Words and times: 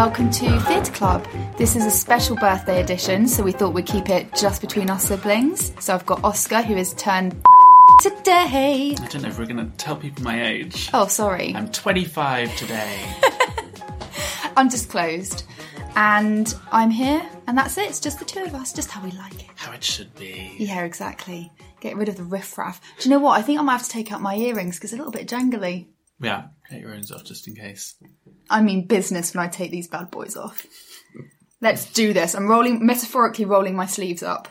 welcome 0.00 0.30
to 0.30 0.58
Theatre 0.60 0.92
Club. 0.92 1.28
This 1.58 1.76
is 1.76 1.84
a 1.84 1.90
special 1.90 2.34
birthday 2.36 2.80
edition, 2.80 3.28
so 3.28 3.42
we 3.42 3.52
thought 3.52 3.74
we'd 3.74 3.84
keep 3.84 4.08
it 4.08 4.34
just 4.34 4.62
between 4.62 4.88
our 4.88 4.98
siblings. 4.98 5.74
So 5.78 5.92
I've 5.92 6.06
got 6.06 6.24
Oscar, 6.24 6.62
who 6.62 6.74
is 6.74 6.94
turned 6.94 7.32
today. 8.00 8.96
I 8.98 9.06
don't 9.08 9.20
know 9.20 9.28
if 9.28 9.38
we're 9.38 9.44
going 9.44 9.58
to 9.58 9.76
tell 9.76 9.96
people 9.96 10.24
my 10.24 10.42
age. 10.42 10.88
Oh, 10.94 11.06
sorry. 11.06 11.54
I'm 11.54 11.70
25 11.70 12.56
today. 12.56 13.14
Undisclosed. 14.56 15.44
And 15.94 16.54
I'm 16.72 16.88
here, 16.88 17.20
and 17.46 17.58
that's 17.58 17.76
it. 17.76 17.90
It's 17.90 18.00
just 18.00 18.20
the 18.20 18.24
two 18.24 18.42
of 18.42 18.54
us, 18.54 18.72
just 18.72 18.90
how 18.90 19.04
we 19.04 19.10
like 19.10 19.38
it. 19.38 19.50
How 19.56 19.72
it 19.72 19.84
should 19.84 20.14
be. 20.14 20.56
Yeah, 20.58 20.82
exactly. 20.84 21.52
Get 21.80 21.98
rid 21.98 22.08
of 22.08 22.16
the 22.16 22.24
riffraff. 22.24 22.80
Do 23.00 23.06
you 23.06 23.14
know 23.14 23.20
what? 23.20 23.38
I 23.38 23.42
think 23.42 23.60
I 23.60 23.62
might 23.62 23.72
have 23.72 23.82
to 23.82 23.90
take 23.90 24.12
out 24.12 24.22
my 24.22 24.34
earrings 24.34 24.76
because 24.76 24.92
they're 24.92 25.00
a 25.00 25.04
little 25.04 25.12
bit 25.12 25.28
jangly. 25.28 25.88
Yeah, 26.22 26.44
take 26.70 26.82
your 26.82 26.94
own 26.94 27.02
off 27.14 27.24
just 27.24 27.48
in 27.48 27.54
case. 27.54 27.94
I 28.48 28.62
mean 28.62 28.86
business 28.86 29.34
when 29.34 29.44
I 29.44 29.48
take 29.48 29.70
these 29.70 29.88
bad 29.88 30.10
boys 30.10 30.36
off. 30.36 30.66
Let's 31.60 31.92
do 31.92 32.12
this. 32.12 32.34
I'm 32.34 32.48
rolling, 32.48 32.84
metaphorically 32.84 33.44
rolling 33.44 33.76
my 33.76 33.86
sleeves 33.86 34.22
up. 34.22 34.48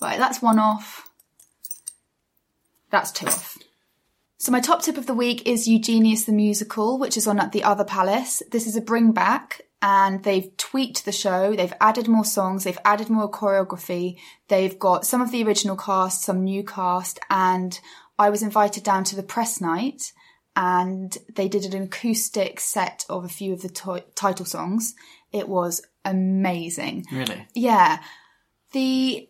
Right, 0.00 0.18
that's 0.18 0.42
one 0.42 0.58
off. 0.58 1.08
That's 2.90 3.12
two 3.12 3.26
off. 3.26 3.58
So 4.38 4.52
my 4.52 4.60
top 4.60 4.82
tip 4.82 4.96
of 4.96 5.06
the 5.06 5.14
week 5.14 5.46
is 5.46 5.68
Eugenius 5.68 6.24
the 6.24 6.32
Musical, 6.32 6.98
which 6.98 7.16
is 7.16 7.26
on 7.26 7.40
at 7.40 7.52
the 7.52 7.64
Other 7.64 7.84
Palace. 7.84 8.42
This 8.50 8.66
is 8.66 8.76
a 8.76 8.80
bring 8.80 9.12
back 9.12 9.62
and 9.82 10.22
they've 10.24 10.56
tweaked 10.56 11.04
the 11.04 11.12
show. 11.12 11.54
They've 11.54 11.72
added 11.80 12.08
more 12.08 12.24
songs. 12.24 12.64
They've 12.64 12.78
added 12.84 13.10
more 13.10 13.30
choreography. 13.30 14.16
They've 14.48 14.78
got 14.78 15.06
some 15.06 15.20
of 15.20 15.30
the 15.30 15.44
original 15.44 15.76
cast, 15.76 16.22
some 16.22 16.44
new 16.44 16.64
cast, 16.64 17.20
and 17.30 17.78
I 18.18 18.30
was 18.30 18.42
invited 18.42 18.82
down 18.82 19.04
to 19.04 19.16
the 19.16 19.22
press 19.22 19.60
night 19.60 20.12
and 20.60 21.16
they 21.36 21.46
did 21.48 21.64
an 21.64 21.82
acoustic 21.84 22.58
set 22.58 23.06
of 23.08 23.24
a 23.24 23.28
few 23.28 23.52
of 23.52 23.62
the 23.62 23.68
to- 23.68 24.04
title 24.16 24.44
songs. 24.44 24.94
It 25.32 25.48
was 25.48 25.80
amazing. 26.04 27.06
Really? 27.12 27.46
Yeah. 27.54 28.00
The 28.72 29.28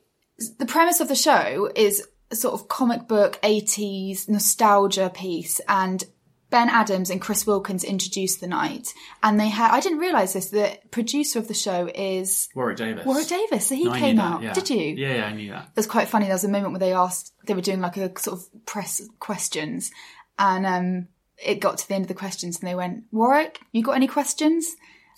the 0.58 0.66
premise 0.66 1.00
of 1.00 1.08
the 1.08 1.14
show 1.14 1.70
is 1.74 2.06
a 2.30 2.36
sort 2.36 2.54
of 2.54 2.68
comic 2.68 3.06
book 3.08 3.38
80s 3.42 4.28
nostalgia 4.28 5.10
piece 5.14 5.60
and 5.68 6.04
Ben 6.50 6.70
Adams 6.70 7.10
and 7.10 7.20
Chris 7.20 7.46
Wilkins 7.46 7.84
introduced 7.84 8.40
the 8.40 8.46
night 8.46 8.94
and 9.22 9.38
they 9.38 9.48
had 9.48 9.70
I 9.72 9.80
didn't 9.80 9.98
realize 9.98 10.32
this 10.32 10.48
the 10.50 10.78
producer 10.90 11.38
of 11.38 11.48
the 11.48 11.54
show 11.54 11.90
is 11.94 12.48
Warwick 12.54 12.76
Davis. 12.78 13.04
Warwick 13.04 13.28
Davis 13.28 13.66
so 13.66 13.74
he 13.74 13.84
No, 13.84 13.92
came 13.94 14.16
that, 14.16 14.22
out 14.34 14.42
yeah. 14.42 14.52
did 14.54 14.70
you 14.70 14.78
Yeah, 14.96 15.14
yeah, 15.16 15.24
I 15.26 15.32
knew 15.34 15.50
that. 15.50 15.64
it 15.64 15.76
was 15.76 15.86
quite 15.86 16.08
funny. 16.08 16.24
There 16.26 16.34
was 16.34 16.44
a 16.44 16.48
moment 16.48 16.72
where 16.72 16.80
they 16.80 16.92
asked, 16.94 17.32
they 17.46 17.54
were 17.54 17.60
doing 17.60 17.80
like 17.82 17.96
a 17.98 18.18
sort 18.18 18.38
of 18.38 18.64
press 18.66 19.02
questions, 19.18 19.90
and 20.38 20.64
um, 20.64 21.08
it 21.44 21.60
got 21.60 21.78
to 21.78 21.88
the 21.88 21.94
end 21.94 22.04
of 22.04 22.08
the 22.08 22.14
questions, 22.14 22.58
and 22.58 22.68
they 22.68 22.74
went, 22.74 23.04
"Warwick, 23.12 23.60
you 23.72 23.82
got 23.82 23.96
any 23.96 24.06
questions?" 24.06 24.76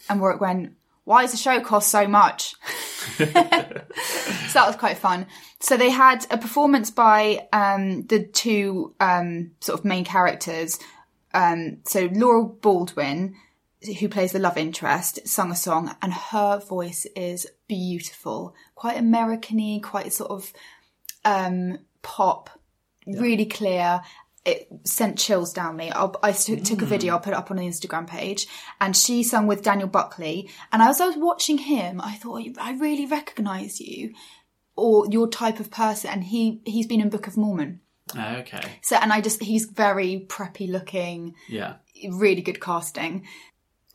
And 0.08 0.20
Warwick 0.20 0.40
went, 0.40 0.74
"Why 1.04 1.22
does 1.22 1.32
the 1.32 1.36
show 1.36 1.60
cost 1.60 1.90
so 1.90 2.06
much?" 2.06 2.54
so 3.16 3.24
that 3.24 4.64
was 4.66 4.76
quite 4.76 4.98
fun. 4.98 5.26
So 5.60 5.76
they 5.76 5.90
had 5.90 6.26
a 6.30 6.38
performance 6.38 6.90
by 6.90 7.46
um, 7.52 8.06
the 8.06 8.24
two 8.24 8.94
um, 9.00 9.52
sort 9.60 9.78
of 9.78 9.84
main 9.84 10.04
characters. 10.04 10.78
Um, 11.32 11.78
so 11.84 12.08
Laura 12.12 12.44
Baldwin, 12.44 13.36
who 13.98 14.08
plays 14.08 14.32
the 14.32 14.38
love 14.38 14.56
interest, 14.56 15.26
sung 15.26 15.50
a 15.50 15.56
song, 15.56 15.94
and 16.02 16.12
her 16.12 16.58
voice 16.58 17.06
is 17.16 17.46
beautiful, 17.68 18.54
quite 18.74 18.98
American-y, 18.98 19.80
quite 19.82 20.12
sort 20.12 20.30
of 20.30 20.52
um, 21.24 21.78
pop, 22.02 22.50
really 23.06 23.46
clear. 23.46 24.00
It 24.44 24.68
sent 24.84 25.18
chills 25.18 25.52
down 25.52 25.76
me. 25.76 25.90
I'll, 25.90 26.14
I 26.22 26.32
took, 26.32 26.64
took 26.64 26.80
a 26.80 26.86
video. 26.86 27.12
I'll 27.12 27.20
put 27.20 27.34
it 27.34 27.36
up 27.36 27.50
on 27.50 27.58
the 27.58 27.64
Instagram 27.64 28.06
page, 28.06 28.46
and 28.80 28.96
she 28.96 29.22
sung 29.22 29.46
with 29.46 29.62
Daniel 29.62 29.88
Buckley. 29.88 30.48
And 30.72 30.80
as 30.80 31.00
I 31.00 31.06
was 31.06 31.16
watching 31.18 31.58
him, 31.58 32.00
I 32.00 32.14
thought 32.14 32.42
I 32.58 32.72
really 32.72 33.04
recognise 33.06 33.80
you, 33.80 34.14
or 34.76 35.06
your 35.10 35.28
type 35.28 35.60
of 35.60 35.70
person. 35.70 36.10
And 36.10 36.24
he 36.24 36.62
he's 36.64 36.86
been 36.86 37.02
in 37.02 37.10
Book 37.10 37.26
of 37.26 37.36
Mormon. 37.36 37.80
Oh, 38.16 38.36
okay. 38.36 38.62
So, 38.82 38.96
and 38.96 39.12
I 39.12 39.20
just 39.20 39.42
he's 39.42 39.66
very 39.66 40.26
preppy 40.28 40.68
looking 40.70 41.34
Yeah. 41.48 41.74
really 42.10 42.40
good 42.42 42.60
casting. 42.60 43.26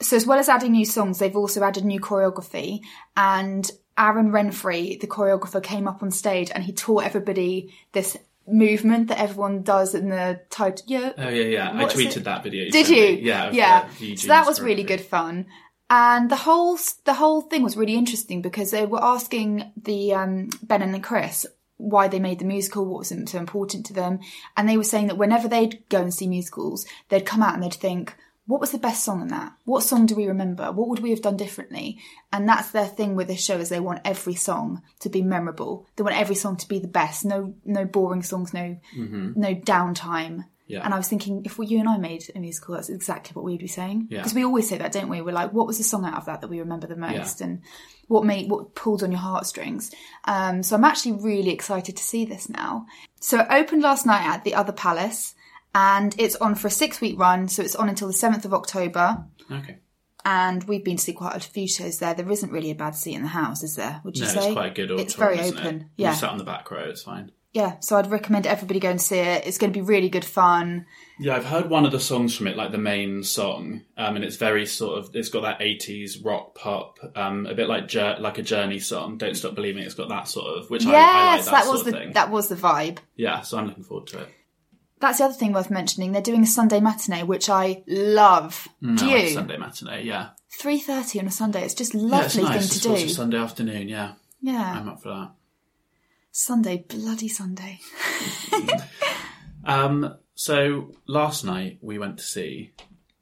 So 0.02 0.16
as 0.16 0.28
well 0.28 0.40
as 0.40 0.50
adding 0.50 0.74
new 0.74 0.86
songs, 0.86 1.20
they've 1.20 1.36
also 1.36 1.64
added 1.64 1.86
new 1.86 2.00
choreography. 2.00 2.82
And 3.18 3.70
Aaron 3.98 4.32
Renfree, 4.32 5.00
the 5.00 5.08
choreographer, 5.08 5.64
came 5.64 5.88
up 5.88 6.04
on 6.04 6.12
stage 6.12 6.52
and 6.54 6.64
he 6.64 6.74
taught 6.74 7.06
everybody 7.06 7.74
this 7.94 8.18
movement 8.48 9.08
that 9.08 9.20
everyone 9.20 9.64
does 9.64 9.96
in 9.96 10.10
the 10.10 10.42
title. 10.50 10.86
Yeah, 10.88 11.14
Oh, 11.18 11.30
yeah, 11.30 11.44
yeah. 11.44 11.72
I 11.74 11.86
tweeted 11.86 12.18
it? 12.18 12.24
that 12.26 12.44
video. 12.44 12.70
did 12.70 12.90
you? 12.90 12.96
me. 12.96 13.22
Yeah. 13.22 13.52
yeah. 13.52 14.16
So 14.16 14.28
that 14.28 14.46
was 14.46 14.62
really 14.62 14.84
good 14.84 15.02
fun. 15.02 15.48
And 15.90 16.32
the 16.32 16.36
whole 16.36 16.80
the 17.06 17.14
whole 17.14 17.42
thing 17.42 17.62
was 17.62 17.78
really 17.78 17.96
interesting 17.96 18.42
because 18.42 18.72
they 18.72 18.86
were 18.86 19.04
asking 19.04 19.72
the 19.82 20.14
um, 20.14 20.50
Ben 20.64 20.82
and 20.82 20.94
the 20.94 21.00
Chris 21.00 21.46
why 21.78 22.08
they 22.08 22.20
made 22.20 22.40
the 22.40 22.46
musical, 22.46 22.86
what 22.86 23.00
was 23.00 23.14
so 23.28 23.38
important 23.38 23.86
to 23.86 23.94
them, 23.94 24.20
and 24.56 24.68
they 24.68 24.78
were 24.78 24.84
saying 24.84 25.08
that 25.08 25.18
whenever 25.18 25.48
they'd 25.48 25.84
go 25.90 26.02
and 26.02 26.14
see 26.14 26.28
musicals, 26.28 26.86
they'd 27.10 27.26
come 27.26 27.44
out 27.44 27.54
and 27.54 27.62
they'd 27.62 27.74
think, 27.74 28.16
"What 28.48 28.62
was 28.62 28.72
the 28.72 28.78
best 28.78 29.04
song 29.04 29.22
in 29.22 29.28
that? 29.30 29.54
What 29.66 29.84
song 29.84 30.06
do 30.06 30.16
we 30.16 30.28
remember? 30.28 30.72
What 30.72 30.90
would 30.90 31.00
we 31.00 31.12
have 31.12 31.22
done 31.22 31.38
differently?" 31.38 32.00
And 32.32 32.48
that's 32.48 32.72
their 32.72 32.88
thing 32.88 33.16
with 33.16 33.28
this 33.28 33.44
show 33.44 33.58
is 33.58 33.70
they 33.70 33.80
want 33.80 34.02
every 34.06 34.36
song 34.36 34.82
to 35.00 35.10
be 35.10 35.22
memorable. 35.22 35.88
They 35.96 36.04
want 36.04 36.18
every 36.18 36.36
song 36.36 36.58
to 36.58 36.68
be 36.68 36.80
the 36.80 36.88
best. 36.88 37.26
No, 37.26 37.56
no 37.66 37.86
boring 37.86 38.24
songs. 38.24 38.54
No, 38.54 38.78
no 38.96 39.56
downtime. 39.56 40.46
Yeah. 40.68 40.84
And 40.84 40.94
I 40.94 40.98
was 40.98 41.08
thinking, 41.08 41.44
if 41.46 41.60
we, 41.60 41.68
you 41.68 41.80
and 41.80 41.88
I 41.88 41.98
made 41.98 42.24
a 42.34 42.40
musical, 42.40 42.74
that's 42.74 42.90
exactly 42.90 43.34
what 43.34 43.46
we'd 43.46 43.60
be 43.60 43.68
saying. 43.68 44.08
Yeah. 44.10 44.20
Because 44.20 44.34
we 44.34 44.44
always 44.44 44.68
say 44.68 44.80
that, 44.80 44.92
don't 44.92 45.10
we? 45.10 45.22
We're 45.22 45.32
like, 45.32 45.54
what 45.54 45.68
was 45.68 45.78
the 45.78 45.84
song 45.84 46.06
out 46.06 46.18
of 46.18 46.26
that 46.26 46.42
that 46.42 46.50
we 46.50 46.60
remember 46.60 46.88
the 46.88 46.96
most, 46.96 47.42
and 47.42 47.62
what 48.08 48.26
made 48.26 48.50
what 48.50 48.74
pulled 48.74 49.04
on 49.04 49.12
your 49.12 49.20
heartstrings? 49.20 49.92
Um, 50.24 50.64
so 50.64 50.76
I'm 50.76 50.84
actually 50.84 51.14
really 51.14 51.52
excited 51.52 51.96
to 51.98 52.04
see 52.04 52.26
this 52.26 52.50
now. 52.50 52.88
So 53.20 53.42
it 53.42 53.48
opened 53.50 53.84
last 53.84 54.08
night 54.08 54.26
at 54.26 54.44
the 54.44 54.56
Other 54.56 54.74
Palace, 54.74 55.35
and 55.76 56.16
it's 56.18 56.36
on 56.38 56.56
for 56.56 56.68
a 56.70 56.72
six 56.72 57.00
week 57.02 57.20
run. 57.20 57.48
So 57.50 57.62
it's 57.62 57.76
on 57.76 57.90
until 57.90 58.08
the 58.08 58.14
seventh 58.14 58.46
of 58.46 58.54
October. 58.54 59.26
Okay. 59.52 59.78
And 60.28 60.64
we've 60.64 60.84
been 60.84 60.98
to 60.98 61.04
see 61.04 61.14
quite 61.14 61.36
a 61.36 61.40
few 61.40 61.68
shows 61.68 62.00
there. 62.00 62.16
There 62.16 62.32
isn't 62.32 62.52
really 62.52 62.72
a 62.72 62.76
bad 62.76 62.96
seat 62.96 63.14
in 63.14 63.22
the 63.22 63.28
house, 63.28 63.62
is 63.62 63.76
there? 63.76 64.02
Would 64.04 64.18
you 64.18 64.24
No, 64.24 64.30
say 64.32 64.46
it's 64.48 64.54
quite 64.54 64.72
a 64.72 64.74
good 64.88 65.00
It's 65.00 65.14
very 65.14 65.38
isn't 65.38 65.58
open. 65.60 65.76
It? 65.82 65.88
Yeah, 65.98 66.10
You 66.12 66.16
sat 66.18 66.32
on 66.32 66.40
the 66.40 66.44
back 66.44 66.72
row, 66.72 66.80
it's 66.90 67.04
fine. 67.04 67.32
yeah. 67.54 67.76
So 67.80 67.96
I'd 67.96 68.10
recommend 68.10 68.48
everybody 68.48 68.80
go 68.80 68.90
and 68.90 69.00
see 69.00 69.20
it. 69.20 69.46
It's 69.46 69.60
going 69.60 69.72
to 69.72 69.78
be 69.80 69.86
really 69.86 70.10
good 70.10 70.26
fun. 70.26 70.88
Yeah, 71.20 71.36
I've 71.36 71.46
heard 71.46 71.70
one 71.70 71.86
of 71.86 71.92
the 71.92 72.00
songs 72.00 72.36
from 72.36 72.48
it, 72.48 72.58
like 72.58 72.72
the 72.72 72.80
main 72.80 73.22
song, 73.22 73.84
um, 73.98 74.16
and 74.16 74.26
it's 74.26 74.36
very 74.38 74.66
sort 74.66 74.98
of 74.98 75.16
it's 75.16 75.30
got 75.30 75.42
that 75.44 75.62
eighties 75.62 76.18
rock 76.18 76.56
pop, 76.56 76.98
um, 77.16 77.46
a 77.46 77.54
bit 77.54 77.70
like 77.70 77.88
Jour- 77.88 78.18
like 78.20 78.40
a 78.40 78.42
Journey 78.44 78.80
song. 78.80 79.18
Don't 79.20 79.36
stop 79.36 79.54
believing. 79.54 79.84
It's 79.84 79.94
got 79.94 80.10
that 80.10 80.28
sort 80.28 80.58
of 80.58 80.70
which 80.72 80.86
I, 80.88 80.90
I 80.90 80.92
like 80.92 81.38
Yes, 81.38 81.46
that, 81.46 81.52
that, 81.52 81.64
sort 81.66 81.72
was 81.74 81.82
of 81.82 81.86
the 81.86 81.92
thing. 82.00 82.14
that 82.14 82.32
was 82.32 82.48
the 82.50 82.56
vibe. 82.56 82.98
Yeah, 83.16 83.42
so 83.42 83.58
I'm 83.60 83.68
looking 83.68 83.84
forward 83.84 84.08
to 84.08 84.22
it. 84.22 84.30
That's 85.00 85.18
the 85.18 85.26
other 85.26 85.34
thing 85.34 85.52
worth 85.54 85.70
mentioning. 85.70 86.12
They're 86.14 86.22
doing 86.22 86.44
a 86.44 86.48
Sunday 86.48 86.80
matinee, 86.80 87.24
which 87.24 87.50
I 87.50 87.84
love. 87.88 88.68
Do 88.82 88.88
No, 88.88 89.04
like 89.12 89.24
you? 89.26 89.30
Sunday 89.32 89.58
matinee, 89.58 90.04
yeah. 90.04 90.30
Three 90.58 90.80
thirty 90.80 91.20
on 91.20 91.28
a 91.28 91.32
Sunday. 91.32 91.64
It's 91.66 91.74
just 91.74 91.94
a 91.94 91.98
Yeah, 91.98 92.22
it's 92.26 92.36
lovely 92.36 92.50
nice. 92.50 92.70
thing 92.70 92.82
to 92.82 92.90
watch 92.90 93.00
do. 93.02 93.06
a 93.06 93.10
Sunday 93.10 93.38
afternoon, 93.38 93.90
yeah. 93.90 94.14
yeah, 94.42 94.80
I'm 94.80 94.88
up 94.90 95.02
for 95.04 95.10
that. 95.10 95.32
Sunday, 96.32 96.86
bloody 96.88 97.28
Sunday. 97.28 97.80
Um, 99.68 100.16
so 100.36 100.92
last 101.08 101.44
night 101.44 101.80
we 101.82 101.98
went 101.98 102.20
to 102.20 102.24
see 102.24 102.72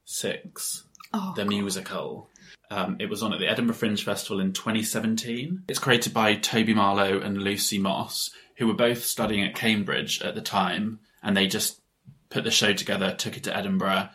Six, 0.03 0.83
Oh, 1.13 1.33
the 1.35 1.45
musical. 1.45 2.27
Um, 2.69 2.97
it 2.99 3.09
was 3.09 3.23
on 3.23 3.31
at 3.33 3.39
the 3.39 3.47
Edinburgh 3.47 3.75
Fringe 3.75 4.03
Festival 4.03 4.39
in 4.41 4.51
2017. 4.51 5.63
It's 5.69 5.79
created 5.79 6.13
by 6.13 6.35
Toby 6.35 6.73
Marlow 6.73 7.19
and 7.21 7.37
Lucy 7.37 7.77
Moss, 7.77 8.31
who 8.57 8.67
were 8.67 8.73
both 8.73 9.05
studying 9.05 9.43
at 9.45 9.55
Cambridge 9.55 10.21
at 10.21 10.35
the 10.35 10.41
time, 10.41 10.99
and 11.23 11.35
they 11.35 11.47
just 11.47 11.81
put 12.29 12.43
the 12.43 12.51
show 12.51 12.73
together, 12.73 13.13
took 13.13 13.37
it 13.37 13.43
to 13.43 13.55
Edinburgh. 13.55 14.09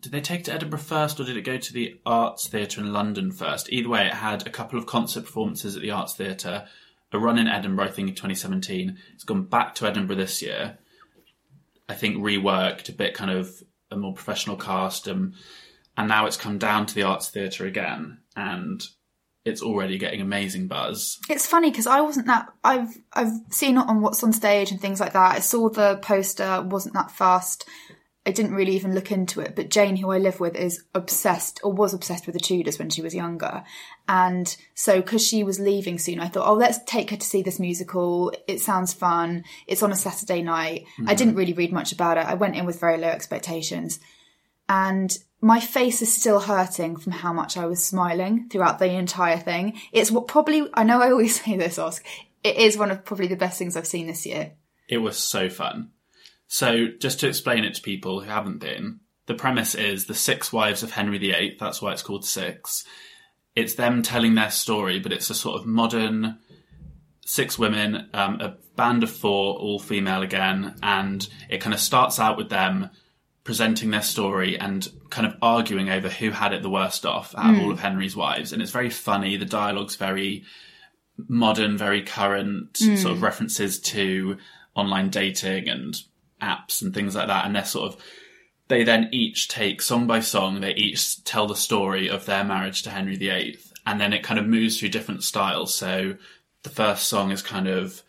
Did 0.00 0.12
they 0.12 0.20
take 0.20 0.40
it 0.40 0.44
to 0.44 0.54
Edinburgh 0.54 0.80
first, 0.80 1.18
or 1.20 1.24
did 1.24 1.36
it 1.36 1.42
go 1.42 1.56
to 1.56 1.72
the 1.72 2.00
Arts 2.06 2.48
Theatre 2.48 2.80
in 2.80 2.92
London 2.92 3.32
first? 3.32 3.72
Either 3.72 3.88
way, 3.88 4.06
it 4.06 4.14
had 4.14 4.46
a 4.46 4.50
couple 4.50 4.78
of 4.78 4.86
concert 4.86 5.24
performances 5.24 5.76
at 5.76 5.82
the 5.82 5.90
Arts 5.90 6.14
Theatre, 6.14 6.66
a 7.12 7.18
run 7.18 7.38
in 7.38 7.48
Edinburgh, 7.48 7.86
I 7.86 7.90
think, 7.90 8.08
in 8.08 8.14
2017. 8.14 8.98
It's 9.14 9.24
gone 9.24 9.44
back 9.44 9.74
to 9.76 9.86
Edinburgh 9.86 10.16
this 10.16 10.40
year. 10.42 10.78
I 11.88 11.94
think 11.94 12.18
reworked 12.18 12.88
a 12.88 12.92
bit, 12.92 13.14
kind 13.14 13.30
of 13.30 13.62
a 13.90 13.96
more 13.96 14.14
professional 14.14 14.56
cast, 14.56 15.08
um, 15.08 15.34
and 15.96 16.08
now 16.08 16.26
it's 16.26 16.36
come 16.36 16.58
down 16.58 16.86
to 16.86 16.94
the 16.94 17.02
Arts 17.02 17.28
Theatre 17.28 17.66
again, 17.66 18.18
and 18.36 18.86
it's 19.50 19.62
already 19.62 19.98
getting 19.98 20.20
amazing 20.20 20.66
buzz. 20.66 21.18
It's 21.28 21.46
funny 21.46 21.70
because 21.70 21.86
I 21.86 22.00
wasn't 22.00 22.26
that. 22.26 22.48
I've 22.64 22.96
I've 23.12 23.32
seen 23.50 23.76
it 23.76 23.86
on 23.86 24.00
what's 24.00 24.24
on 24.24 24.32
stage 24.32 24.70
and 24.70 24.80
things 24.80 25.00
like 25.00 25.12
that. 25.12 25.36
I 25.36 25.40
saw 25.40 25.68
the 25.68 25.98
poster. 25.98 26.62
wasn't 26.62 26.94
that 26.94 27.10
fast. 27.10 27.68
I 28.26 28.32
didn't 28.32 28.54
really 28.54 28.76
even 28.76 28.94
look 28.94 29.10
into 29.10 29.40
it. 29.40 29.56
But 29.56 29.70
Jane, 29.70 29.96
who 29.96 30.10
I 30.10 30.18
live 30.18 30.40
with, 30.40 30.54
is 30.54 30.84
obsessed 30.94 31.58
or 31.64 31.72
was 31.72 31.94
obsessed 31.94 32.26
with 32.26 32.34
the 32.34 32.40
Tudors 32.40 32.78
when 32.78 32.90
she 32.90 33.00
was 33.00 33.14
younger. 33.14 33.64
And 34.08 34.54
so, 34.74 35.00
because 35.00 35.26
she 35.26 35.42
was 35.42 35.58
leaving 35.58 35.98
soon, 35.98 36.20
I 36.20 36.28
thought, 36.28 36.46
oh, 36.46 36.54
let's 36.54 36.78
take 36.84 37.10
her 37.10 37.16
to 37.16 37.26
see 37.26 37.42
this 37.42 37.58
musical. 37.58 38.32
It 38.46 38.60
sounds 38.60 38.92
fun. 38.92 39.44
It's 39.66 39.82
on 39.82 39.90
a 39.90 39.96
Saturday 39.96 40.42
night. 40.42 40.84
I 40.98 41.00
mm-hmm. 41.00 41.14
didn't 41.14 41.34
really 41.36 41.54
read 41.54 41.72
much 41.72 41.92
about 41.92 42.18
it. 42.18 42.26
I 42.26 42.34
went 42.34 42.56
in 42.56 42.66
with 42.66 42.78
very 42.78 42.98
low 42.98 43.08
expectations. 43.08 44.00
And 44.68 45.16
my 45.40 45.60
face 45.60 46.02
is 46.02 46.14
still 46.14 46.40
hurting 46.40 46.96
from 46.96 47.12
how 47.12 47.32
much 47.32 47.56
I 47.56 47.66
was 47.66 47.84
smiling 47.84 48.48
throughout 48.48 48.78
the 48.78 48.90
entire 48.90 49.38
thing. 49.38 49.80
It's 49.92 50.10
what 50.10 50.28
probably, 50.28 50.68
I 50.74 50.84
know 50.84 51.00
I 51.00 51.10
always 51.10 51.40
say 51.44 51.56
this, 51.56 51.78
Oscar. 51.78 52.04
It 52.42 52.56
is 52.56 52.76
one 52.76 52.90
of 52.90 53.04
probably 53.04 53.26
the 53.26 53.36
best 53.36 53.58
things 53.58 53.76
I've 53.76 53.86
seen 53.86 54.06
this 54.06 54.26
year. 54.26 54.52
It 54.88 54.98
was 54.98 55.18
so 55.18 55.48
fun. 55.48 55.90
So, 56.46 56.88
just 56.98 57.20
to 57.20 57.28
explain 57.28 57.64
it 57.64 57.74
to 57.74 57.82
people 57.82 58.20
who 58.20 58.28
haven't 58.28 58.58
been, 58.58 59.00
the 59.26 59.34
premise 59.34 59.76
is 59.76 60.06
the 60.06 60.14
six 60.14 60.52
wives 60.52 60.82
of 60.82 60.90
Henry 60.90 61.18
VIII, 61.18 61.56
that's 61.60 61.80
why 61.80 61.92
it's 61.92 62.02
called 62.02 62.24
Six. 62.24 62.84
It's 63.54 63.74
them 63.74 64.02
telling 64.02 64.34
their 64.34 64.50
story, 64.50 64.98
but 64.98 65.12
it's 65.12 65.30
a 65.30 65.34
sort 65.34 65.60
of 65.60 65.66
modern 65.66 66.38
six 67.24 67.56
women, 67.56 68.08
um, 68.12 68.40
a 68.40 68.56
band 68.74 69.04
of 69.04 69.10
four, 69.10 69.54
all 69.54 69.78
female 69.78 70.22
again, 70.22 70.74
and 70.82 71.28
it 71.48 71.60
kind 71.60 71.74
of 71.74 71.78
starts 71.78 72.18
out 72.18 72.36
with 72.36 72.48
them 72.48 72.90
presenting 73.44 73.90
their 73.90 74.02
story 74.02 74.58
and 74.58 74.88
kind 75.08 75.26
of 75.26 75.34
arguing 75.40 75.88
over 75.88 76.08
who 76.08 76.30
had 76.30 76.52
it 76.52 76.62
the 76.62 76.70
worst 76.70 77.06
off 77.06 77.34
out 77.36 77.50
of 77.50 77.56
hmm. 77.56 77.62
all 77.62 77.72
of 77.72 77.80
Henry's 77.80 78.14
wives. 78.14 78.52
And 78.52 78.60
it's 78.60 78.70
very 78.70 78.90
funny. 78.90 79.36
The 79.36 79.44
dialogue's 79.44 79.96
very 79.96 80.44
modern, 81.28 81.76
very 81.76 82.02
current, 82.02 82.78
hmm. 82.78 82.96
sort 82.96 83.14
of 83.14 83.22
references 83.22 83.80
to 83.80 84.36
online 84.74 85.08
dating 85.10 85.68
and 85.68 85.96
apps 86.42 86.82
and 86.82 86.92
things 86.92 87.14
like 87.14 87.28
that. 87.28 87.46
And 87.46 87.56
they're 87.56 87.64
sort 87.64 87.92
of, 87.92 88.00
they 88.68 88.84
then 88.84 89.08
each 89.10 89.48
take 89.48 89.82
song 89.82 90.06
by 90.06 90.20
song, 90.20 90.60
they 90.60 90.74
each 90.74 91.24
tell 91.24 91.46
the 91.46 91.56
story 91.56 92.08
of 92.08 92.26
their 92.26 92.44
marriage 92.44 92.82
to 92.82 92.90
Henry 92.90 93.16
VIII. 93.16 93.58
And 93.86 94.00
then 94.00 94.12
it 94.12 94.22
kind 94.22 94.38
of 94.38 94.46
moves 94.46 94.78
through 94.78 94.90
different 94.90 95.24
styles. 95.24 95.74
So 95.74 96.16
the 96.62 96.70
first 96.70 97.08
song 97.08 97.30
is 97.30 97.42
kind 97.42 97.66
of 97.66 98.02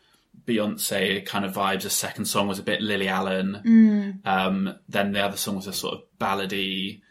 Beyonce 0.46 1.26
kind 1.26 1.46
of 1.46 1.54
vibes. 1.54 1.84
The 1.84 1.90
second 1.90 2.26
song 2.26 2.48
was 2.48 2.60
a 2.60 2.64
bit 2.64 2.82
Lily 2.82 3.08
Allen. 3.08 4.20
Um, 4.26 4.76
then 4.90 5.12
the 5.14 5.22
other 5.22 5.38
song 5.38 5.56
was 5.58 5.68
a 5.68 5.74
sort 5.74 5.96
of 5.96 6.02
ballady 6.20 7.02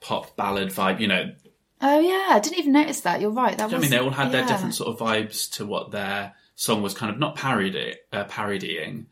pop 0.00 0.36
ballad 0.36 0.68
vibe. 0.70 1.00
You 1.00 1.08
know, 1.08 1.32
Oh 1.80 1.98
yeah, 2.00 2.34
I 2.34 2.40
didn't 2.40 2.58
even 2.58 2.72
notice 2.72 3.00
that. 3.02 3.20
You're 3.20 3.30
right. 3.30 3.56
That 3.56 3.72
I 3.72 3.78
mean, 3.78 3.90
they 3.90 3.98
all 3.98 4.10
had 4.10 4.32
their 4.32 4.46
different 4.46 4.74
sort 4.74 4.90
of 4.90 4.98
vibes 5.06 5.50
to 5.52 5.64
what 5.66 5.90
their 5.90 6.34
song 6.54 6.82
was 6.82 6.92
kind 6.94 7.10
of 7.12 7.18
not 7.18 7.36
parody, 7.36 7.94
uh, 8.12 8.24
parodying, 8.24 9.06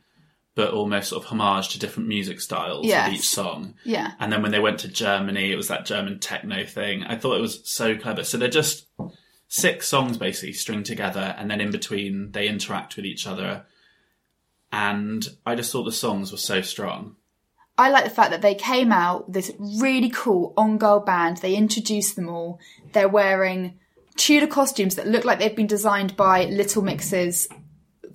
but 0.54 0.72
almost 0.74 1.08
sort 1.08 1.24
of 1.24 1.30
homage 1.30 1.70
to 1.70 1.78
different 1.78 2.08
music 2.10 2.40
styles 2.42 2.84
Yes. 2.84 3.08
of 3.08 3.14
each 3.14 3.28
song. 3.28 3.74
Yeah. 3.84 4.12
And 4.20 4.30
then 4.30 4.42
when 4.42 4.50
they 4.52 4.58
went 4.58 4.80
to 4.80 4.88
Germany, 4.88 5.50
it 5.50 5.56
was 5.56 5.68
that 5.68 5.86
German 5.86 6.18
techno 6.18 6.66
thing. 6.66 7.04
I 7.04 7.16
thought 7.16 7.36
it 7.38 7.40
was 7.40 7.66
so 7.66 7.96
clever. 7.96 8.22
So 8.22 8.36
they're 8.36 8.48
just 8.50 8.86
six 9.48 9.88
songs 9.88 10.18
basically 10.18 10.52
string 10.52 10.82
together, 10.82 11.34
and 11.36 11.50
then 11.50 11.60
in 11.60 11.70
between 11.70 12.32
they 12.32 12.46
interact 12.46 12.96
with 12.96 13.04
each 13.04 13.26
other. 13.26 13.64
And 14.70 15.26
I 15.44 15.54
just 15.54 15.72
thought 15.72 15.84
the 15.84 15.92
songs 15.92 16.30
were 16.30 16.38
so 16.38 16.60
strong. 16.60 17.16
I 17.78 17.90
like 17.90 18.04
the 18.04 18.10
fact 18.10 18.30
that 18.32 18.42
they 18.42 18.54
came 18.54 18.92
out 18.92 19.32
this 19.32 19.52
really 19.58 20.10
cool 20.10 20.52
on 20.56 20.78
girl 20.78 21.00
band. 21.00 21.38
They 21.38 21.54
introduced 21.54 22.16
them 22.16 22.28
all. 22.28 22.58
They're 22.92 23.08
wearing 23.08 23.78
Tudor 24.16 24.48
costumes 24.48 24.96
that 24.96 25.06
look 25.06 25.24
like 25.24 25.38
they've 25.38 25.54
been 25.54 25.68
designed 25.68 26.16
by 26.16 26.46
Little 26.46 26.82
Mix's. 26.82 27.48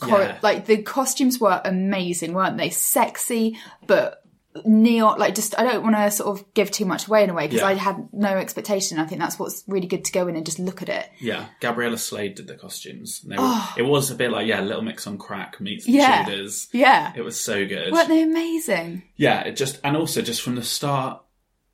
Yeah. 0.06 0.38
Like 0.42 0.66
the 0.66 0.82
costumes 0.82 1.40
were 1.40 1.62
amazing, 1.64 2.34
weren't 2.34 2.58
they? 2.58 2.70
Sexy, 2.70 3.58
but 3.88 4.23
neon. 4.66 5.20
Like 5.20 5.36
just, 5.36 5.58
I 5.58 5.64
don't 5.64 5.84
want 5.84 5.96
to 5.96 6.12
sort 6.12 6.40
of 6.40 6.54
give 6.54 6.70
too 6.72 6.86
much 6.86 7.08
away 7.08 7.24
in 7.24 7.30
a 7.30 7.34
way 7.34 7.48
because 7.48 7.62
Yeah. 7.62 7.68
I 7.68 7.74
had 7.74 8.10
no 8.14 8.30
expectation. 8.30 9.00
I 9.00 9.06
think 9.06 9.20
that's 9.22 9.40
what's 9.40 9.64
really 9.68 9.88
good 9.88 10.06
to 10.06 10.12
go 10.12 10.28
in 10.28 10.36
and 10.36 10.46
just 10.46 10.60
look 10.60 10.82
at 10.82 10.90
it. 10.90 11.10
Yeah, 11.20 11.48
Gabriella 11.60 11.98
Slade 11.98 12.36
did 12.36 12.48
the 12.48 12.56
costumes. 12.56 13.22
They 13.22 13.36
were, 13.36 13.42
oh. 13.44 13.74
It 13.78 13.84
was 13.84 14.12
a 14.12 14.16
bit 14.16 14.32
like 14.32 14.48
yeah, 14.48 14.62
Little 14.62 14.82
Mix 14.84 15.08
on 15.08 15.18
crack 15.18 15.60
meets 15.60 15.86
the 15.86 15.94
Oh. 15.94 15.96
Yeah. 15.96 16.26
Tudors. 16.26 16.68
Yeah, 16.72 17.14
It 17.16 17.22
was 17.22 17.40
so 17.40 17.66
good. 17.66 17.92
weren't 17.92 18.10
they 18.10 18.22
amazing? 18.24 19.04
Yeah, 19.16 19.42
it 19.42 19.56
just 19.56 19.80
and 19.84 19.96
also 19.98 20.22
just 20.22 20.42
from 20.42 20.56
the 20.56 20.64
start, 20.64 21.22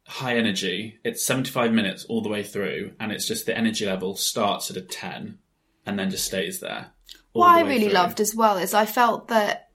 high 0.06 0.38
energy. 0.38 1.00
It's 1.04 1.26
seventy 1.26 1.52
five 1.52 1.72
minutes 1.72 2.06
all 2.06 2.22
the 2.22 2.30
way 2.30 2.44
through, 2.44 2.94
and 3.00 3.12
it's 3.12 3.28
just 3.28 3.46
the 3.46 3.58
energy 3.58 3.86
level 3.86 4.16
starts 4.16 4.72
at 4.72 4.78
a 4.78 4.82
ten, 4.82 5.40
and 5.86 5.98
then 6.00 6.10
just 6.10 6.26
stays 6.26 6.60
there. 6.60 6.92
What 7.34 7.54
the 7.54 7.60
I 7.60 7.68
really 7.68 7.86
through. 7.86 7.94
loved 7.94 8.20
as 8.20 8.34
well 8.36 8.58
is 8.58 8.74
I 8.74 8.86
felt 8.86 9.28
that 9.28 9.69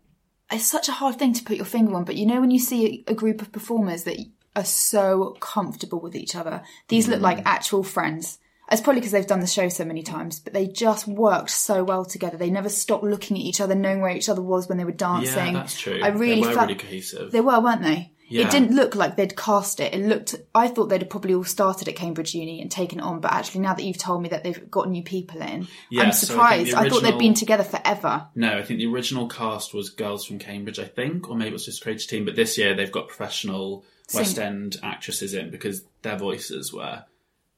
it's 0.53 0.67
such 0.67 0.89
a 0.89 0.93
hard 0.93 1.19
thing 1.19 1.33
to 1.35 1.45
put 1.45 1.57
your 1.57 1.67
finger 1.67 1.95
on, 1.95 2.05
but 2.05 2.17
you 2.17 2.27
know 2.27 2.41
when 2.41 2.51
you 2.51 2.59
see 2.59 3.05
a 3.07 3.15
group 3.15 3.41
of 3.43 3.53
performers 3.53 4.05
that 4.05 4.19
are 4.57 4.65
so 4.65 5.37
comfortable 5.41 6.01
with 6.01 6.15
each 6.15 6.37
other, 6.37 6.63
these 6.89 7.09
look 7.09 7.19
Mm. 7.21 7.23
like 7.23 7.43
actual 7.47 7.83
friends. 7.83 8.39
It's 8.73 8.81
probably 8.81 9.01
because 9.01 9.13
they've 9.13 9.27
done 9.27 9.41
the 9.41 9.47
show 9.47 9.69
so 9.69 9.85
many 9.85 10.03
times, 10.03 10.41
but 10.41 10.55
they 10.55 10.67
just 10.67 11.07
worked 11.07 11.51
so 11.51 11.85
well 11.85 12.05
together. 12.05 12.39
They 12.39 12.49
never 12.51 12.71
stopped 12.71 13.05
looking 13.05 13.37
at 13.37 13.43
each 13.43 13.61
other, 13.61 13.75
knowing 13.75 14.01
where 14.01 14.17
each 14.17 14.29
other 14.31 14.41
was 14.41 14.69
when 14.69 14.79
they 14.79 14.87
were 14.87 14.93
dancing. 14.93 15.47
Yeah, 15.49 15.53
that's 15.53 15.79
true. 15.79 16.01
I 16.03 16.09
really 16.09 16.41
they 16.41 16.47
were 16.49 16.55
felt 16.55 16.69
really 16.69 16.81
cohesive. 16.81 17.31
they 17.31 17.43
were, 17.43 17.61
weren't 17.61 17.83
they? 17.83 18.13
Yeah. 18.35 18.49
It 18.49 18.51
didn't 18.51 18.75
look 18.75 18.97
like 18.97 19.15
they'd 19.15 19.37
cast 19.37 19.79
it. 19.79 19.95
It 19.95 20.05
looked. 20.05 20.35
I 20.57 20.67
thought 20.67 20.87
they'd 20.87 21.09
probably 21.09 21.35
all 21.35 21.45
started 21.45 21.87
at 21.87 21.95
Cambridge 21.95 22.35
Uni 22.35 22.61
and 22.61 22.69
taken 22.69 22.99
it 22.99 23.03
on, 23.03 23.21
but 23.21 23.33
actually, 23.33 23.61
now 23.61 23.75
that 23.75 23.85
you've 23.85 23.97
told 23.97 24.23
me 24.23 24.29
that 24.31 24.43
they've 24.43 24.69
got 24.69 24.91
new 24.91 25.05
people 25.05 25.41
in, 25.41 25.69
Yeah, 25.89 26.03
I'm 26.03 26.13
so 26.13 26.25
I 26.25 26.65
surprised. 26.65 26.75
I, 26.75 26.89
thought 26.89 27.03
they'd 27.05 27.17
been 27.17 27.35
together 27.35 27.63
forever. 27.63 28.27
No, 28.35 28.59
I 28.59 28.65
think 28.65 28.81
the 28.81 28.89
original 28.89 29.29
cast 29.29 29.73
was 29.73 29.91
girls 29.91 30.25
from 30.27 30.41
Cambridge, 30.41 30.81
I 30.81 30.85
think, 30.85 31.31
or 31.31 31.37
maybe 31.37 31.51
it 31.51 31.53
was 31.53 31.67
just 31.67 31.81
creative 31.81 32.09
team. 32.09 32.25
But 32.25 32.35
this 32.35 32.59
year 32.59 32.75
they've 32.75 32.91
got 32.91 33.07
professional 33.07 33.85
West 34.13 34.37
End 34.37 34.79
actresses 34.83 35.33
in 35.33 35.51
because 35.51 35.85
their 36.03 36.19
voices 36.19 36.73
were 36.73 37.05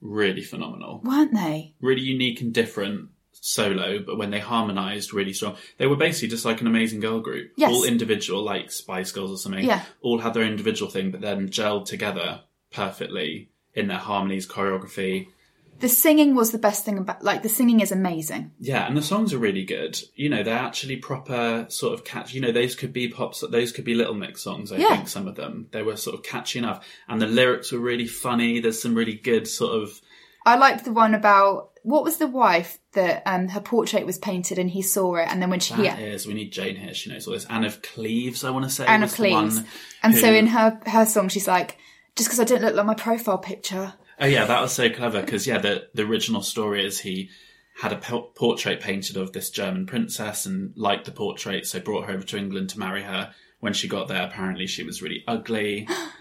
really 0.03 0.43
phenomenal. 0.43 1.01
weren't 1.03 1.33
they? 1.33 1.73
really 1.81 2.03
unique 2.03 2.43
and 2.43 2.53
different 2.53 3.09
solo, 3.41 3.99
but 3.99 4.19
when 4.19 4.31
they 4.31 4.41
harmonized 4.41 5.13
really 5.13 5.33
strong, 5.33 5.57
they 5.79 5.87
were 5.87 5.97
basically 5.97 6.29
just 6.29 6.45
like 6.45 6.61
an 6.61 6.67
amazing 6.67 7.01
girl 7.01 7.21
group. 7.21 7.53
Yes. 7.57 7.71
All 7.73 7.85
individual, 7.85 8.43
like 8.43 8.71
Spice 8.71 9.13
Girls 9.13 9.31
or 9.31 9.37
something. 9.39 9.65
Yeah. 9.65 9.83
All 10.03 10.19
had 10.19 10.35
their 10.35 10.45
individual 10.45 10.91
thing, 10.91 11.11
but 11.11 11.21
then 11.21 11.49
gelled 11.49 11.87
together 11.87 12.41
perfectly 12.73 13.49
in 13.75 13.89
their 13.89 13.99
harmonies, 13.99 14.47
choreography. 14.47 15.29
The 15.79 15.89
singing 15.91 16.35
was 16.35 16.53
the 16.53 16.59
best 16.59 16.87
thing 16.87 16.97
about. 16.97 17.23
Like 17.23 17.43
the 17.43 17.51
singing 17.51 17.81
is 17.81 17.93
amazing. 17.93 18.53
Yeah, 18.59 18.87
and 18.87 18.97
the 18.97 19.03
songs 19.03 19.35
are 19.35 19.39
really 19.39 19.65
good. 19.65 20.01
You 20.15 20.31
know, 20.31 20.43
they're 20.43 20.57
actually 20.59 20.97
proper 20.97 21.67
sort 21.69 21.93
of 21.93 22.03
catch. 22.05 22.33
You 22.33 22.41
know, 22.41 22.51
those 22.53 22.75
could 22.75 22.95
be 22.95 23.09
pops. 23.09 23.45
Those 23.51 23.73
could 23.73 23.85
be 23.85 23.95
Little 23.95 24.15
Mix 24.15 24.43
songs. 24.43 24.73
I 24.73 24.79
Yeah. 24.79 24.97
think 24.97 25.09
some 25.09 25.29
of 25.29 25.35
them 25.35 25.69
they 25.73 25.83
were 25.83 25.97
sort 25.97 26.17
of 26.17 26.23
catchy 26.23 26.59
enough, 26.59 26.87
and 27.09 27.21
the 27.21 27.27
lyrics 27.27 27.73
were 27.73 27.79
really 27.79 28.07
funny. 28.07 28.59
There's 28.61 28.81
some 28.81 28.95
really 28.95 29.15
good 29.17 29.47
sort 29.47 29.83
of 29.83 30.01
I 30.47 30.57
liked 30.57 30.85
the 30.85 30.93
one 30.93 31.15
about 31.15 31.73
what 31.83 32.05
was 32.05 32.17
the 32.17 32.27
wife 32.27 32.79
that 32.93 33.23
um 33.27 33.49
her 33.49 33.61
portrait 33.61 34.07
was 34.07 34.17
painted 34.17 34.59
and 34.59 34.71
he 34.71 34.81
saw 34.81 35.17
it, 35.17 35.29
and 35.29 35.43
then 35.43 35.51
when 35.51 35.61
she 35.61 35.75
That 35.75 35.85
yeah. 35.85 35.99
is- 35.99 36.27
we 36.27 36.35
need 36.35 36.53
Jane 36.53 36.77
here. 36.77 36.95
She 36.95 37.11
knows 37.11 37.27
all 37.27 37.35
this. 37.35 37.45
Anne 37.47 37.65
of 37.65 37.83
Cleves, 37.83 38.45
I 38.45 38.51
want 38.51 38.65
to 38.65 38.71
say. 38.71 38.87
Anne 38.87 39.03
of 39.03 39.13
Cleves. 39.13 39.61
And 40.03 40.15
so 40.15 40.33
in 40.33 40.47
her 40.47 40.81
her 40.87 41.05
song, 41.05 41.29
she's 41.29 41.49
like, 41.49 41.77
just 42.15 42.29
because 42.29 42.41
I 42.41 42.45
don't 42.45 42.63
look 42.63 42.75
like 42.75 42.87
my 42.87 42.95
profile 42.95 43.39
picture. 43.39 43.95
Oh 44.21 44.27
yeah, 44.27 44.47
that 44.47 44.63
was 44.63 44.73
so 44.73 44.89
clever 44.89 45.21
because 45.21 45.47
yeah, 45.47 45.59
the 45.59 45.89
the 45.95 46.05
original 46.05 46.43
story 46.43 46.87
is 46.87 47.01
he 47.01 47.29
had 47.81 47.93
a 47.93 47.97
portrait 47.99 48.81
painted 48.81 49.17
of 49.19 49.33
this 49.33 49.51
German 49.51 49.85
princess 49.85 50.47
and 50.47 50.73
liked 50.77 51.05
the 51.05 51.13
portrait, 51.13 51.67
so 51.67 51.79
brought 51.79 52.07
her 52.07 52.15
over 52.15 52.25
to 52.25 52.39
England 52.39 52.71
to 52.71 52.79
marry 52.79 53.03
her. 53.03 53.35
When 53.61 53.75
she 53.75 53.89
got 53.89 54.09
there, 54.09 54.23
apparently 54.23 54.67
she 54.67 54.83
was 54.83 55.03
really 55.03 55.25
ugly. 55.27 55.89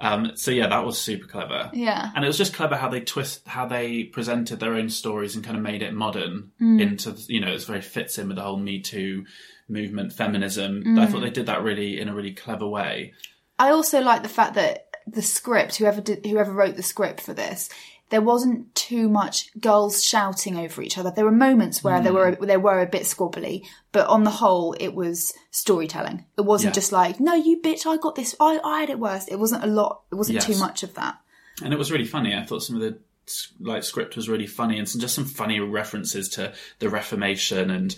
um, 0.00 0.32
so 0.34 0.50
yeah, 0.50 0.66
that 0.68 0.84
was 0.84 0.98
super 0.98 1.26
clever. 1.26 1.70
Yeah. 1.74 2.10
And 2.14 2.24
it 2.24 2.28
was 2.28 2.38
just 2.38 2.54
clever 2.54 2.76
how 2.76 2.88
they 2.88 3.00
twist, 3.00 3.46
how 3.46 3.66
they 3.66 4.04
presented 4.04 4.58
their 4.58 4.74
own 4.74 4.88
stories 4.88 5.36
and 5.36 5.44
kind 5.44 5.56
of 5.56 5.62
made 5.62 5.82
it 5.82 5.92
modern 5.92 6.52
Mm. 6.60 6.80
into, 6.80 7.14
you 7.28 7.40
know, 7.40 7.52
it's 7.52 7.64
very 7.64 7.82
fits 7.82 8.18
in 8.18 8.28
with 8.28 8.36
the 8.36 8.42
whole 8.42 8.56
Me 8.56 8.80
Too 8.80 9.24
movement, 9.68 10.12
feminism. 10.12 10.82
Mm. 10.84 10.98
I 10.98 11.06
thought 11.06 11.20
they 11.20 11.30
did 11.30 11.46
that 11.46 11.62
really 11.62 12.00
in 12.00 12.08
a 12.08 12.14
really 12.14 12.32
clever 12.32 12.66
way. 12.66 13.12
I 13.58 13.70
also 13.70 14.00
like 14.00 14.22
the 14.22 14.28
fact 14.28 14.54
that 14.54 14.86
the 15.06 15.22
script, 15.22 15.76
whoever 15.76 16.00
did, 16.00 16.24
whoever 16.24 16.52
wrote 16.52 16.76
the 16.76 16.82
script 16.82 17.20
for 17.20 17.34
this, 17.34 17.68
there 18.10 18.20
wasn't 18.20 18.74
too 18.74 19.08
much 19.08 19.50
girls 19.60 20.04
shouting 20.04 20.56
over 20.56 20.82
each 20.82 20.98
other. 20.98 21.10
There 21.10 21.24
were 21.24 21.30
moments 21.32 21.82
where 21.82 22.00
there 22.00 22.12
were 22.12 22.32
mm. 22.32 22.46
there 22.46 22.60
were 22.60 22.80
a 22.80 22.86
bit 22.86 23.02
squabbly, 23.02 23.64
but 23.92 24.06
on 24.08 24.24
the 24.24 24.30
whole, 24.30 24.74
it 24.78 24.94
was 24.94 25.32
storytelling. 25.50 26.24
It 26.36 26.42
wasn't 26.42 26.72
Yeah. 26.74 26.80
just 26.80 26.92
like, 26.92 27.18
"No, 27.20 27.34
you 27.34 27.60
bitch, 27.62 27.86
I 27.86 27.96
got 27.96 28.14
this. 28.16 28.34
I 28.38 28.60
I 28.64 28.80
had 28.80 28.90
it 28.90 28.98
worse." 28.98 29.26
It 29.28 29.36
wasn't 29.38 29.64
a 29.64 29.68
lot. 29.68 30.02
It 30.12 30.16
wasn't 30.16 30.42
too 30.42 30.58
much 30.58 30.82
of 30.82 30.94
that. 30.94 31.16
and 31.62 31.72
it 31.72 31.78
was 31.78 31.92
really 31.92 32.06
funny. 32.06 32.34
I 32.34 32.44
thought 32.44 32.62
some 32.62 32.76
of 32.76 32.82
the 32.82 32.98
like 33.60 33.84
script 33.84 34.16
was 34.16 34.28
really 34.28 34.46
funny, 34.46 34.78
and 34.78 34.88
some, 34.88 35.00
just 35.00 35.14
some 35.14 35.24
funny 35.24 35.60
references 35.60 36.28
to 36.30 36.52
the 36.80 36.88
Reformation 36.88 37.70
and 37.70 37.94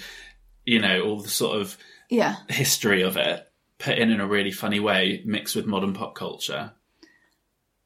you 0.67 0.79
know 0.79 1.03
all 1.03 1.21
the 1.21 1.29
sort 1.31 1.59
of 1.61 1.79
Yeah. 2.11 2.37
history 2.49 3.03
of 3.03 3.17
it 3.17 3.49
put 3.79 3.99
in 3.99 4.11
in 4.11 4.21
a 4.21 4.27
really 4.27 4.53
funny 4.53 4.79
way, 4.79 5.23
mixed 5.25 5.57
with 5.57 5.67
modern 5.67 5.93
pop 5.95 6.15
culture. 6.15 6.73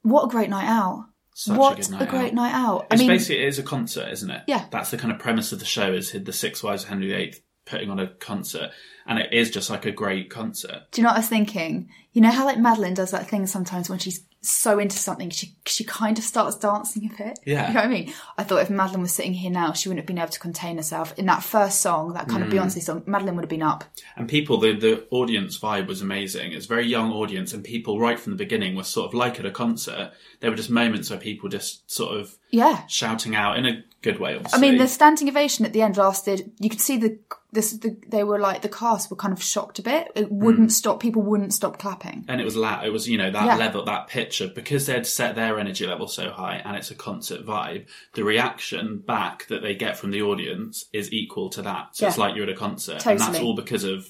What 0.02 0.24
a 0.24 0.28
great 0.28 0.50
night 0.50 0.66
out. 0.66 1.06
Such 1.38 1.58
what 1.58 1.78
a 1.78 1.82
good 1.82 1.90
night 1.90 2.08
great 2.08 2.26
out. 2.28 2.32
night 2.34 2.54
out. 2.54 2.86
I 2.90 2.94
It's 2.94 3.00
mean, 3.02 3.08
basically 3.10 3.42
it 3.42 3.48
is 3.48 3.58
a 3.58 3.62
concert, 3.62 4.08
isn't 4.10 4.30
it? 4.30 4.42
Yeah. 4.46 4.64
that's 4.70 4.90
the 4.90 4.96
kind 4.96 5.12
of 5.12 5.18
premise 5.18 5.52
of 5.52 5.58
the 5.58 5.66
show 5.66 5.92
is 5.92 6.10
the 6.12 6.32
Six 6.32 6.62
Wives 6.62 6.84
of 6.84 6.88
Henry 6.88 7.08
VIII 7.08 7.34
putting 7.66 7.90
on 7.90 7.98
a 8.00 8.06
concert, 8.06 8.70
and 9.06 9.18
it 9.18 9.34
is 9.34 9.50
just 9.50 9.68
like 9.68 9.84
a 9.84 9.90
great 9.92 10.30
concert. 10.30 10.84
do 10.92 11.00
you 11.00 11.02
know 11.02 11.10
what 11.10 11.16
I 11.16 11.18
was 11.18 11.28
thinking? 11.28 11.90
You 12.12 12.22
know 12.22 12.30
how 12.30 12.46
like 12.46 12.58
Madeline 12.58 12.94
does 12.94 13.10
that 13.10 13.28
thing 13.28 13.46
sometimes 13.46 13.90
when 13.90 13.98
she's 13.98 14.24
so 14.40 14.78
into 14.78 14.96
something, 14.96 15.30
she 15.30 15.56
she 15.66 15.82
kind 15.84 16.18
of 16.18 16.24
starts 16.24 16.56
dancing 16.56 17.10
a 17.12 17.16
bit. 17.16 17.38
Yeah. 17.44 17.68
you 17.68 17.74
know 17.74 17.80
what 17.80 17.86
I 17.86 17.92
mean. 17.92 18.12
I 18.38 18.44
thought 18.44 18.62
if 18.62 18.70
Madeline 18.70 19.02
was 19.02 19.12
sitting 19.12 19.32
here 19.34 19.50
now, 19.50 19.72
she 19.72 19.88
wouldn't 19.88 20.02
have 20.02 20.06
been 20.06 20.18
able 20.18 20.30
to 20.30 20.38
contain 20.38 20.76
herself 20.76 21.12
in 21.18 21.26
that 21.26 21.42
first 21.42 21.80
song, 21.80 22.12
that 22.14 22.28
kind 22.28 22.42
of 22.42 22.48
Mm. 22.50 22.52
Beyonce 22.52 22.80
song. 22.80 23.02
Madeline 23.06 23.34
would 23.36 23.42
have 23.44 23.48
been 23.50 23.62
up. 23.62 23.84
And 24.16 24.28
people, 24.28 24.58
the, 24.58 24.76
the 24.76 25.06
audience 25.10 25.58
vibe 25.58 25.88
was 25.88 26.00
amazing. 26.00 26.52
It's 26.52 26.66
a 26.66 26.68
very 26.68 26.86
young 26.86 27.10
audience, 27.12 27.52
and 27.52 27.64
people 27.64 27.98
right 27.98 28.20
from 28.20 28.32
the 28.32 28.36
beginning 28.38 28.76
were 28.76 28.84
sort 28.84 29.08
of 29.08 29.14
like 29.14 29.40
at 29.40 29.46
a 29.46 29.50
concert. 29.50 30.12
There 30.40 30.50
were 30.50 30.56
just 30.56 30.70
moments 30.70 31.10
where 31.10 31.18
people 31.18 31.48
just 31.48 31.90
sort 31.90 32.16
of 32.20 32.36
Yeah, 32.50 32.86
shouting 32.86 33.34
out 33.34 33.58
in 33.58 33.66
a 33.66 33.82
good 34.06 34.20
way. 34.20 34.40
I 34.52 34.58
mean, 34.58 34.78
the 34.78 34.88
standing 34.88 35.28
ovation 35.28 35.66
at 35.66 35.72
the 35.72 35.82
end 35.82 35.96
lasted. 35.96 36.52
You 36.58 36.70
could 36.70 36.80
see 36.80 36.96
the 36.96 37.18
this 37.52 37.72
the, 37.72 37.96
they 38.06 38.22
were 38.22 38.38
like 38.38 38.62
the 38.62 38.68
cast 38.68 39.10
were 39.10 39.16
kind 39.16 39.32
of 39.32 39.42
shocked 39.42 39.78
a 39.78 39.82
bit. 39.82 40.08
It 40.14 40.30
wouldn't 40.30 40.68
hmm. 40.68 40.70
stop. 40.80 41.00
People 41.00 41.22
wouldn't 41.22 41.54
stop 41.54 41.78
clapping. 41.78 42.24
and 42.28 42.40
it 42.40 42.44
was 42.44 42.56
la- 42.56 42.82
it 42.82 42.92
was 42.92 43.08
you 43.08 43.18
know 43.18 43.30
that 43.30 43.44
Yeah. 43.44 43.56
level 43.56 43.84
that 43.84 44.08
picture, 44.08 44.48
because 44.48 44.86
they'd 44.86 45.06
set 45.06 45.34
their 45.34 45.58
energy 45.58 45.86
level 45.86 46.06
so 46.06 46.30
high 46.30 46.56
and 46.64 46.76
it's 46.76 46.90
a 46.90 46.94
concert 46.94 47.44
vibe 47.44 47.86
the 48.14 48.24
reaction 48.24 48.98
back 48.98 49.46
that 49.48 49.62
they 49.62 49.74
get 49.74 49.96
from 49.96 50.10
the 50.10 50.22
audience 50.22 50.84
is 50.92 51.12
equal 51.12 51.48
to 51.50 51.62
that 51.62 51.96
so 51.96 52.06
it's 52.06 52.18
like 52.18 52.34
you're 52.34 52.44
at 52.44 52.50
a 52.50 52.54
concert 52.54 53.06
and 53.06 53.18
that's 53.18 53.40
all 53.40 53.54
because 53.54 53.84
of 53.84 54.06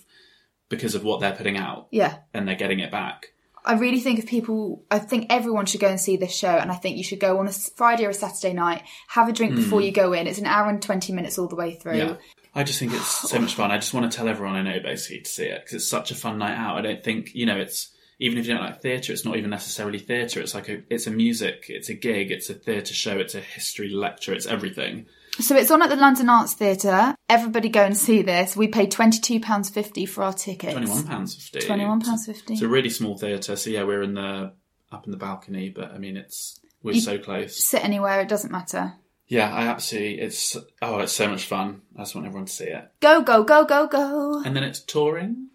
because 0.69 0.95
of 0.95 1.05
what 1.05 1.21
they're 1.21 1.33
putting 1.33 1.57
out 1.57 1.89
Yeah, 1.91 2.19
and 2.35 2.47
they're 2.47 2.57
getting 2.57 2.81
it 2.81 2.91
back 2.91 3.33
I 3.67 3.75
really 3.75 4.01
think 4.01 4.21
if 4.21 4.27
people, 4.27 4.85
I 4.91 5.01
think 5.01 5.27
everyone 5.29 5.67
should 5.67 5.81
go 5.81 5.89
and 5.89 6.01
see 6.01 6.17
this 6.17 6.35
show, 6.35 6.57
and 6.57 6.71
I 6.71 6.77
think 6.77 6.97
you 6.97 7.05
should 7.05 7.21
go 7.21 7.39
on 7.39 7.49
a 7.49 7.53
Friday 7.53 8.07
or 8.07 8.11
a 8.11 8.15
Saturday 8.15 8.55
night, 8.55 8.85
have 9.09 9.29
a 9.29 9.33
drink 9.33 9.55
hmm. 9.55 9.61
before 9.61 9.81
you 9.81 9.91
go 9.91 10.13
in. 10.13 10.27
It's 10.27 10.39
an 10.39 10.47
hour 10.47 10.69
and 10.69 10.81
twenty 10.81 11.13
minutes 11.13 11.39
all 11.39 11.49
the 11.49 11.57
way 11.57 11.75
through. 11.75 11.99
Yeah 11.99 12.17
I 12.57 12.65
just 12.65 12.79
think 12.79 12.95
it's 12.95 13.07
so 13.07 13.39
much 13.39 13.55
fun. 13.55 13.71
I 13.71 13.77
just 13.77 13.93
want 13.93 14.11
to 14.11 14.17
tell 14.17 14.29
everyone 14.29 14.57
I 14.57 14.63
know 14.63 14.81
basically 14.81 15.21
to 15.21 15.31
see 15.31 15.45
it 15.45 15.61
because 15.61 15.75
it's 15.75 15.91
such 15.91 16.11
a 16.11 16.15
fun 16.15 16.39
night 16.39 16.57
out. 16.57 16.79
I 16.79 16.81
don't 16.81 17.05
think 17.05 17.35
you 17.35 17.45
know 17.45 17.59
it's 17.59 17.91
even 18.19 18.39
if 18.39 18.47
you 18.47 18.55
don't 18.55 18.63
like 18.63 18.81
theatre, 18.81 19.13
it's 19.13 19.27
not 19.27 19.37
even 19.37 19.51
necessarily 19.51 19.99
theatre. 19.99 20.41
It's 20.41 20.55
like 20.55 20.71
a 20.71 20.83
it's 20.89 21.07
a 21.07 21.11
music, 21.11 21.67
it's 21.69 21.91
a 21.91 21.95
gig, 21.95 22.31
it's 22.31 22.49
a 22.49 22.55
theatre 22.55 22.95
show, 22.95 23.19
it's 23.19 23.35
a 23.35 23.41
history 23.41 23.91
lecture, 23.91 24.33
it's 24.33 24.47
everything. 24.47 25.05
So 25.39 25.55
it's 25.55 25.71
on 25.71 25.83
at 25.83 25.91
the 25.91 25.97
London 25.97 26.31
Arts 26.31 26.55
Theatre. 26.55 27.15
Everybody 27.29 27.69
go 27.69 27.85
and 27.85 27.97
see 27.97 28.23
this. 28.23 28.57
We 28.57 28.69
paid 28.69 28.91
twenty 28.91 29.21
two 29.21 29.41
pounds 29.41 29.69
fifty 29.69 30.07
for 30.07 30.25
our 30.25 30.33
tickets. 30.33 30.73
Twenty 30.73 30.91
one 30.91 31.05
pounds 31.05 31.35
fifty. 31.35 31.67
Twenty 31.67 31.85
one 31.85 32.01
pounds 32.01 32.27
fifty. 32.27 32.55
It's 32.55 32.63
a 32.63 32.69
really 32.69 32.91
small 32.91 33.17
theatre, 33.19 33.57
so 33.57 33.71
yeah, 33.71 33.85
we're 33.85 34.03
in 34.03 34.15
the 34.15 34.53
up 34.91 35.05
in 35.05 35.11
the 35.11 35.19
balcony, 35.19 35.69
but 35.69 35.93
I 35.93 35.99
mean, 35.99 36.17
it's 36.17 36.61
we're 36.83 37.01
so 37.01 37.19
close. 37.19 37.63
Sit 37.63 37.85
anywhere, 37.85 38.21
it 38.21 38.29
doesn't 38.29 38.53
matter. 38.53 38.95
Yeah, 39.27 39.53
I 39.53 39.67
absolutely. 39.67 40.21
It's 40.21 40.57
oh, 40.81 40.99
it's 41.01 41.13
so 41.13 41.29
much 41.29 41.45
fun. 41.45 41.83
I 41.97 42.01
just 42.01 42.15
want 42.15 42.27
everyone 42.27 42.47
to 42.47 42.53
see 42.53 42.67
it. 42.67 42.89
Go 43.01 43.23
go 43.23 43.43
go 43.43 43.65
go 43.65 43.89
go. 43.89 44.43
And 44.45 44.55
then 44.55 44.63
it's 44.63 44.81
touring. 44.81 45.49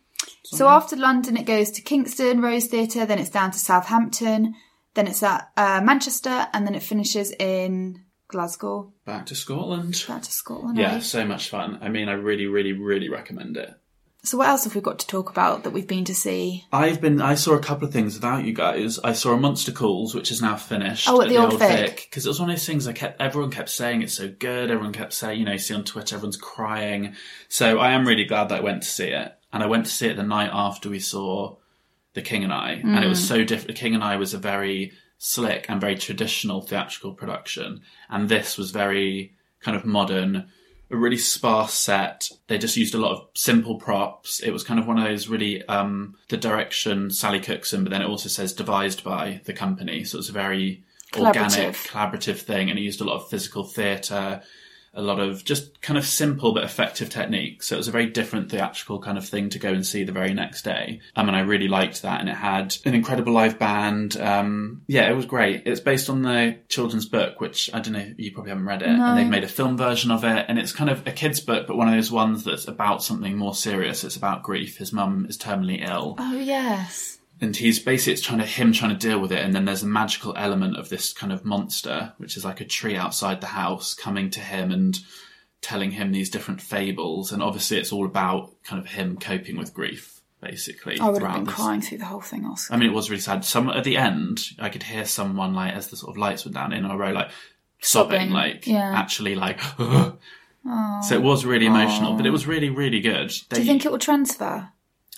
So 0.44 0.68
after 0.68 0.98
London, 0.98 1.38
it 1.38 1.46
goes 1.46 1.72
to 1.72 1.82
Kingston 1.82 2.42
Rose 2.42 2.68
Theatre, 2.68 3.06
then 3.06 3.20
it's 3.20 3.30
down 3.30 3.52
to 3.52 3.60
Southampton, 3.60 4.54
then 4.96 5.08
it's 5.08 5.24
at 5.24 5.50
uh, 5.56 5.82
Manchester, 5.82 6.48
and 6.54 6.68
then 6.68 6.76
it 6.76 6.84
finishes 6.84 7.32
in 7.40 8.04
Glasgow. 8.32 8.92
Back 9.06 9.28
to 9.28 9.36
Scotland. 9.36 10.04
Back 10.08 10.24
to 10.24 10.32
Scotland. 10.32 10.78
Yeah, 10.78 10.96
eh? 10.96 11.00
so 11.00 11.26
much 11.26 11.50
fun. 11.50 11.78
I 11.82 11.90
mean, 11.90 12.10
I 12.10 12.14
really, 12.14 12.48
really, 12.48 12.74
really 12.74 13.10
recommend 13.10 13.58
it. 13.58 13.76
So 14.24 14.38
what 14.38 14.50
else 14.50 14.66
have 14.66 14.76
we 14.76 14.82
got 14.82 15.00
to 15.00 15.08
talk 15.08 15.32
about 15.32 15.64
that 15.64 15.72
we've 15.72 15.88
been 15.88 16.06
to 16.06 16.14
see? 16.14 16.66
I've 16.72 17.02
been. 17.02 17.22
I 17.22 17.34
saw 17.34 17.54
a 17.54 17.60
couple 17.60 17.88
of 17.88 17.94
things 17.94 18.14
without 18.14 18.46
you 18.46 18.54
guys. 18.54 19.00
I 19.00 19.14
saw 19.14 19.34
a 19.34 19.38
Monster 19.38 19.72
Calls, 19.72 20.14
which 20.14 20.30
is 20.30 20.44
now 20.44 20.58
finished. 20.58 21.10
Oh, 21.10 21.22
at 21.22 21.30
the 21.30 21.38
Old 21.38 21.58
Vic. 21.58 22.08
because 22.08 22.26
it 22.26 22.30
was 22.30 22.40
one 22.40 22.52
of 22.52 22.56
those 22.56 22.66
things. 22.66 22.88
I 22.88 22.94
kept 22.94 23.20
everyone 23.20 23.50
kept 23.50 23.70
saying 23.70 24.04
it's 24.04 24.14
so 24.14 24.30
good. 24.30 24.70
Everyone 24.70 24.94
kept 24.94 25.14
saying, 25.14 25.40
you 25.40 25.46
know, 25.46 25.54
you 25.54 25.58
see 25.58 25.74
on 25.74 25.84
Twitter, 25.84 26.16
everyone's 26.16 26.38
crying. 26.38 27.16
So 27.50 27.80
I 27.80 27.92
am 27.94 28.08
really 28.08 28.26
glad 28.26 28.50
that 28.50 28.60
I 28.60 28.64
went 28.64 28.84
to 28.84 28.90
see 28.90 29.08
it, 29.08 29.34
and 29.52 29.64
I 29.64 29.66
went 29.66 29.86
to 29.86 29.92
see 29.92 30.08
it 30.08 30.18
the 30.18 30.24
night 30.24 30.52
after 30.54 30.88
we 30.88 31.00
saw 31.00 31.56
The 32.14 32.22
King 32.22 32.44
and 32.44 32.54
I, 32.54 32.74
and 32.74 33.04
it 33.04 33.10
was 33.10 33.28
so 33.28 33.44
different. 33.44 33.70
The 33.70 33.82
King 33.82 33.96
and 33.96 34.04
I 34.04 34.18
was 34.18 34.36
a 34.36 34.38
very 34.40 34.92
slick 35.24 35.68
and 35.70 35.80
very 35.80 35.96
traditional 35.96 36.62
theatrical 36.62 37.14
production, 37.14 37.82
and 38.10 38.28
this 38.28 38.58
was 38.58 38.72
very 38.72 39.36
kind 39.62 39.78
of 39.78 39.86
modern 39.86 40.50
a 40.90 40.98
really 40.98 41.18
sparse 41.18 41.74
set. 41.74 42.30
They 42.48 42.58
just 42.58 42.76
used 42.76 42.96
a 42.96 42.98
lot 42.98 43.12
of 43.14 43.28
simple 43.36 43.76
props. 43.76 44.42
It 44.42 44.52
was 44.52 44.64
kind 44.64 44.80
of 44.80 44.88
one 44.88 44.98
of 44.98 45.06
those 45.06 45.28
really 45.28 45.64
um 45.68 46.16
the 46.30 46.38
direction 46.38 47.12
Sally 47.12 47.40
Cookson, 47.40 47.84
but 47.84 47.92
then 47.92 48.02
it 48.02 48.10
also 48.10 48.30
says 48.30 48.52
devised 48.52 49.04
by 49.04 49.42
the 49.46 49.54
company. 49.54 50.04
So 50.04 50.18
it's 50.18 50.30
a 50.30 50.34
very 50.34 50.84
organic, 51.16 51.52
Collaborative. 51.52 51.88
collaborative 51.88 52.40
thing, 52.40 52.70
and 52.70 52.80
it 52.80 52.82
used 52.82 53.00
a 53.00 53.06
lot 53.06 53.18
of 53.18 53.30
physical 53.30 53.64
theatre, 53.64 54.42
a 54.94 55.02
lot 55.02 55.20
of 55.20 55.44
just 55.46 55.82
kind 55.82 55.98
of 55.98 56.06
simple 56.06 56.54
but 56.54 56.64
effective 56.64 57.10
techniques. 57.10 57.68
So 57.68 57.76
it 57.76 57.78
was 57.78 57.88
a 57.88 57.92
very 57.92 58.08
different 58.08 58.52
theatrical 58.52 59.00
kind 59.00 59.18
of 59.18 59.28
thing 59.28 59.50
to 59.50 59.60
go 59.60 59.70
and 59.70 59.86
see 59.86 60.04
the 60.04 60.12
very 60.12 60.34
next 60.34 60.64
day. 60.64 61.00
Um, 61.16 61.28
and 61.28 61.36
I 61.36 61.42
really 61.42 61.68
liked 61.68 62.02
that, 62.02 62.20
and 62.20 62.30
it 62.30 62.36
had 62.36 62.76
an 62.86 62.94
incredible 62.94 63.34
live 63.34 63.58
band. 63.58 64.18
Um, 64.18 64.82
yeah, 64.88 65.10
it 65.10 65.16
was 65.16 65.26
great. 65.26 65.64
It's 65.66 65.80
based 65.80 66.10
on 66.10 66.24
the 66.24 66.58
children's 66.68 67.06
book, 67.06 67.40
which 67.40 67.70
I 67.74 67.80
don't 67.80 67.94
know, 67.94 68.14
you 68.18 68.32
probably 68.32 68.50
haven't 68.50 68.66
read 68.66 68.82
it, 68.82 68.90
and 68.90 69.18
they've 69.18 69.28
made 69.28 69.44
a 69.44 69.50
film 69.50 69.78
version 69.78 70.12
of 70.12 70.24
it, 70.24 70.46
and 70.48 70.60
it's 70.60 70.74
kind 70.74 70.90
of 70.90 71.08
a 71.08 71.12
kid's 71.12 71.40
book, 71.40 71.68
but 71.68 71.78
one 71.78 71.88
of 71.88 71.94
those 71.94 72.12
ones 72.12 72.44
that's 72.44 72.68
about 72.68 73.04
something 73.04 73.38
more 73.38 73.56
serious. 73.56 74.04
It's 74.04 74.16
about 74.18 74.44
grief. 74.44 74.78
His 74.78 74.92
mum 74.92 75.26
is 75.28 75.38
terminally 75.38 75.88
ill 75.88 76.16
Oh 76.18 76.38
yes. 76.38 77.20
And 77.42 77.56
he's 77.56 77.80
basically 77.80 78.14
it's 78.14 78.22
trying 78.22 78.40
to 78.40 78.46
him 78.46 78.72
trying 78.72 78.98
to 78.98 79.08
deal 79.08 79.20
with 79.20 79.32
it 79.32 79.44
and 79.44 79.54
then 79.54 79.66
there's 79.66 79.84
a 79.84 79.88
magical 79.88 80.34
element 80.38 80.78
of 80.78 80.90
this 80.90 81.12
kind 81.12 81.34
of 81.34 81.44
monster 81.44 82.14
which 82.18 82.38
is 82.38 82.46
like 82.46 82.62
a 82.62 82.66
tree 82.66 82.96
outside 82.96 83.42
the 83.42 83.48
house 83.48 83.94
coming 83.94 84.30
to 84.30 84.40
him 84.40 84.72
and 84.72 85.00
telling 85.62 85.92
him 85.92 86.12
these 86.12 86.30
different 86.30 86.62
fables 86.62 87.32
and 87.32 87.44
obviously 87.44 87.78
it's 87.78 87.92
all 87.92 88.06
about 88.06 88.52
kind 88.64 88.82
of 88.82 88.92
him 88.92 89.18
coping 89.18 89.58
with 89.58 89.74
grief 89.74 90.22
basically 90.40 91.00
I 91.00 91.10
would 91.10 91.22
have 91.22 91.36
been 91.36 91.44
this. 91.46 91.54
crying 91.54 91.82
through 91.82 92.00
the 92.00 92.06
whole 92.06 92.22
thing, 92.22 92.46
Oscar. 92.46 92.74
I 92.74 92.78
mean 92.78 92.90
it 92.90 92.94
was 92.94 93.10
really 93.10 93.22
sad 93.22 93.44
some 93.44 93.70
at 93.70 93.84
the 93.84 93.98
end 93.98 94.44
I 94.60 94.70
could 94.70 94.84
hear 94.84 95.06
someone 95.06 95.54
like 95.54 95.74
as 95.74 95.88
the 95.88 95.98
sort 95.98 96.12
of 96.12 96.18
lights 96.18 96.46
went 96.46 96.56
down 96.56 96.74
in 96.74 96.86
a 96.86 96.98
row 96.98 97.12
like 97.12 97.30
sobbing, 97.82 98.30
Sobbing, 98.30 98.34
like 98.34 98.68
yeah. 98.68 98.94
actually 98.96 99.36
like 99.36 99.62
so 99.82 100.18
it 101.12 101.22
was 101.22 101.46
really 101.46 101.66
emotional 101.66 102.16
but 102.16 102.26
it 102.26 102.32
was 102.32 102.48
really 102.48 102.70
really 102.70 103.02
good 103.02 103.32
Do 103.50 103.60
you 103.60 103.68
think 103.68 103.86
it 103.86 103.92
will 103.92 104.00
transfer? 104.00 104.70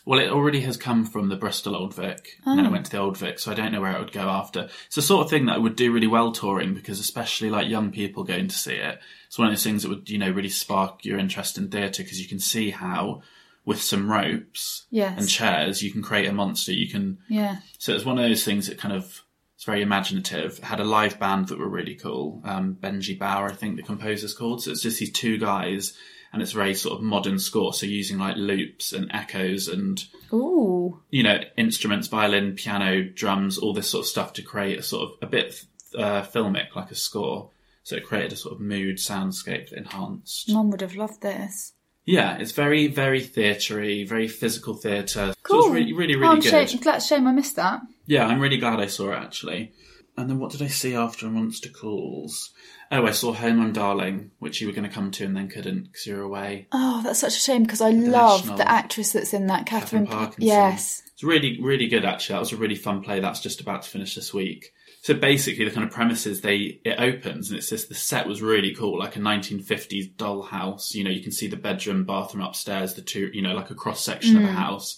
Well, 0.06 0.20
it 0.20 0.30
already 0.30 0.60
has 0.62 0.76
come 0.76 1.06
from 1.06 1.30
the 1.30 1.38
Bristol 1.38 1.76
Old 1.78 1.94
Vic, 1.96 2.38
and 2.46 2.58
then 2.60 2.66
it 2.66 2.72
went 2.72 2.86
to 2.88 2.92
the 2.92 2.98
Old 3.00 3.18
Vic, 3.18 3.40
so 3.40 3.52
I 3.52 3.56
don't 3.56 3.72
know 3.72 3.80
where 3.80 3.96
it 3.96 4.00
would 4.00 4.12
go 4.12 4.28
after. 4.30 4.68
It's 4.88 4.96
the 4.96 5.02
sort 5.02 5.24
of 5.24 5.30
thing 5.30 5.46
that 5.46 5.62
would 5.62 5.78
do 5.78 5.94
really 5.94 6.08
well 6.08 6.34
touring 6.34 6.74
because, 6.74 7.00
especially 7.00 7.50
like 7.50 7.70
young 7.70 7.90
people 7.92 8.26
going 8.26 8.50
to 8.50 8.56
see 8.58 8.74
it, 8.76 9.00
it's 9.28 9.40
one 9.40 9.48
of 9.48 9.54
those 9.54 9.64
things 9.64 9.84
that 9.84 9.90
would, 9.90 10.10
you 10.10 10.18
know, 10.18 10.30
really 10.30 10.50
spark 10.50 11.06
your 11.06 11.18
interest 11.18 11.58
in 11.58 11.70
theatre 11.70 12.04
because 12.04 12.22
you 12.22 12.28
can 12.28 12.40
see 12.40 12.72
how, 12.72 13.22
with 13.66 13.82
some 13.82 14.12
ropes 14.12 14.86
Yes. 14.92 15.18
and 15.18 15.30
chairs, 15.30 15.82
you 15.82 15.90
can 15.92 16.02
create 16.02 16.28
a 16.28 16.34
monster. 16.34 16.74
You 16.74 16.90
can, 16.90 17.20
Yeah. 17.30 17.58
so 17.78 17.94
it's 17.96 18.04
one 18.04 18.18
of 18.20 18.26
those 18.26 18.44
things 18.44 18.68
that 18.68 18.78
kind 18.78 18.94
of 18.94 19.22
it's 19.56 19.64
very 19.64 19.82
imaginative. 19.82 20.58
It 20.58 20.64
had 20.66 20.82
a 20.82 20.84
live 20.84 21.18
band 21.18 21.48
that 21.48 21.58
were 21.58 21.70
really 21.70 21.96
cool. 21.96 22.42
Um, 22.44 22.76
Benji 22.82 23.18
Bower, 23.18 23.48
I 23.50 23.54
think 23.54 23.78
the 23.78 23.84
composer's 23.84 24.34
called. 24.34 24.62
So 24.62 24.72
it's 24.72 24.82
just 24.82 25.00
these 25.00 25.14
two 25.14 25.38
guys, 25.38 25.94
and 26.34 26.42
it's 26.42 26.52
very 26.52 26.74
sort 26.74 26.98
of 26.98 27.02
modern 27.04 27.40
score. 27.40 27.74
So 27.74 27.86
using 27.86 28.18
like 28.18 28.36
loops 28.36 28.92
and 28.92 29.10
echoes 29.14 29.68
and 29.68 30.04
Ooh. 30.34 31.00
you 31.10 31.24
know, 31.24 31.40
instruments, 31.56 32.08
violin, 32.08 32.56
piano, 32.56 33.04
drums, 33.04 33.58
all 33.58 33.74
this 33.74 33.90
sort 33.90 34.04
of 34.04 34.08
stuff 34.10 34.34
to 34.34 34.42
create 34.42 34.80
a 34.80 34.84
sort 34.84 35.10
of 35.10 35.18
a 35.22 35.28
bit 35.28 35.64
uh, 35.96 36.24
filmic, 36.24 36.76
like 36.76 36.92
a 36.92 36.96
score. 36.96 37.52
So 37.84 37.96
it 37.98 38.06
created 38.06 38.34
a 38.34 38.36
sort 38.38 38.56
of 38.56 38.62
mood 38.62 38.98
soundscape 38.98 39.70
that 39.70 39.78
enhanced. 39.78 40.50
Mom 40.52 40.72
would 40.72 40.82
have 40.82 40.96
loved 40.96 41.22
this. 41.22 41.74
Yeah, 42.06 42.38
it's 42.38 42.52
very, 42.52 42.88
very 42.88 43.22
theatery, 43.22 44.08
very 44.08 44.28
physical 44.28 44.74
theatre. 44.74 45.34
Cool. 45.44 45.62
So 45.62 45.68
it's 45.68 45.76
really, 45.76 45.94
really, 45.94 46.16
Oh, 46.16 46.20
really 46.20 46.32
I'm 46.34 46.40
good. 46.40 46.70
shame, 46.70 46.80
glad, 46.82 47.00
shame 47.00 47.28
I 47.28 47.32
missed 47.32 47.56
that. 47.58 47.82
Yeah, 48.08 48.26
I'm 48.26 48.40
really 48.42 48.58
glad 48.58 48.80
I 48.80 48.88
saw 48.88 49.12
it 49.12 49.18
actually. 49.18 49.72
And 50.16 50.30
then 50.30 50.38
what 50.40 50.52
did 50.52 50.62
I 50.62 50.68
see 50.68 50.96
after 50.96 51.26
a 51.26 51.30
Monster 51.30 51.70
Calls? 51.70 52.52
Oh, 52.92 53.08
I 53.08 53.12
saw 53.12 53.34
Home 53.34 53.60
I'm 53.60 53.74
Darling, 53.74 54.30
which 54.38 54.62
you 54.62 54.68
were 54.68 54.74
going 54.74 54.88
to 54.88 54.94
come 54.94 55.10
to 55.12 55.26
and 55.26 55.36
then 55.36 55.48
couldn't 55.48 55.86
because 55.86 56.06
you 56.06 56.16
were 56.16 56.22
away. 56.22 56.68
Oh, 56.72 57.02
that's 57.04 57.20
such 57.20 57.36
a 57.36 57.40
shame 57.40 57.64
because 57.64 57.82
I 57.82 57.90
love 57.90 58.46
the 58.58 58.70
actress 58.70 59.14
that's 59.14 59.34
in 59.34 59.48
that, 59.48 59.66
Katherine 59.66 60.06
Katherine. 60.06 60.26
Parkinson. 60.26 60.44
yes. 60.44 61.02
It's 61.14 61.24
really, 61.24 61.60
really 61.60 61.88
good 61.88 62.06
actually. 62.06 62.34
That 62.34 62.42
was 62.42 62.52
a 62.52 62.58
really 62.58 62.76
fun 62.76 63.02
play. 63.02 63.20
That's 63.20 63.40
just 63.40 63.62
about 63.62 63.82
to 63.82 63.90
finish 63.90 64.14
this 64.14 64.34
week. 64.34 64.72
So 65.02 65.14
basically, 65.14 65.66
the 65.66 65.72
kind 65.72 65.86
of 65.86 65.92
premises 65.92 66.42
they 66.42 66.80
it 66.86 66.98
opens 66.98 67.50
and 67.50 67.58
it's 67.58 67.70
just 67.70 67.90
the 67.90 67.96
set 67.96 68.26
was 68.26 68.42
really 68.42 68.74
cool, 68.74 68.98
like 68.98 69.18
a 69.18 69.20
1950s 69.20 70.16
dollhouse. 70.16 70.94
You 70.94 71.04
know, 71.04 71.10
you 71.10 71.22
can 71.22 71.34
see 71.34 71.48
the 71.48 71.58
bedroom, 71.58 72.06
bathroom 72.06 72.44
upstairs, 72.44 72.94
the 72.94 73.02
two, 73.02 73.30
you 73.34 73.42
know, 73.42 73.54
like 73.54 73.70
a 73.70 73.76
cross 73.76 74.02
section 74.02 74.38
of 74.38 74.44
a 74.44 74.48
mm. 74.48 74.54
house, 74.54 74.98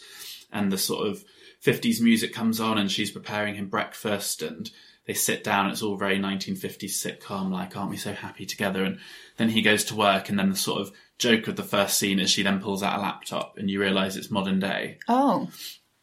and 0.52 0.72
the 0.72 0.78
sort 0.78 1.08
of 1.08 1.24
50s 1.64 2.02
music 2.02 2.34
comes 2.34 2.60
on, 2.60 2.78
and 2.78 2.92
she's 2.92 3.10
preparing 3.10 3.56
him 3.56 3.68
breakfast, 3.68 4.44
and 4.44 4.70
they 5.08 5.14
sit 5.14 5.44
down. 5.44 5.70
It's 5.70 5.82
all 5.82 5.98
very 5.98 6.18
1950s 6.20 6.84
sitcom, 7.20 7.52
like 7.52 7.76
aren't 7.78 7.92
we 7.92 7.98
so 7.98 8.14
happy 8.14 8.46
together? 8.46 8.84
And 8.84 9.00
then 9.38 9.50
he 9.50 9.62
goes 9.62 9.84
to 9.86 9.96
work, 9.96 10.30
and 10.30 10.38
then 10.40 10.50
the 10.50 10.56
sort 10.56 10.82
of 10.82 10.92
joke 11.18 11.48
of 11.48 11.56
the 11.56 11.64
first 11.64 11.98
scene 11.98 12.20
is 12.20 12.30
she 12.30 12.44
then 12.44 12.60
pulls 12.60 12.84
out 12.84 12.98
a 12.98 13.02
laptop, 13.02 13.58
and 13.58 13.70
you 13.70 13.80
realise 13.80 14.16
it's 14.16 14.32
modern 14.32 14.60
day 14.60 14.98
Oh, 15.08 15.50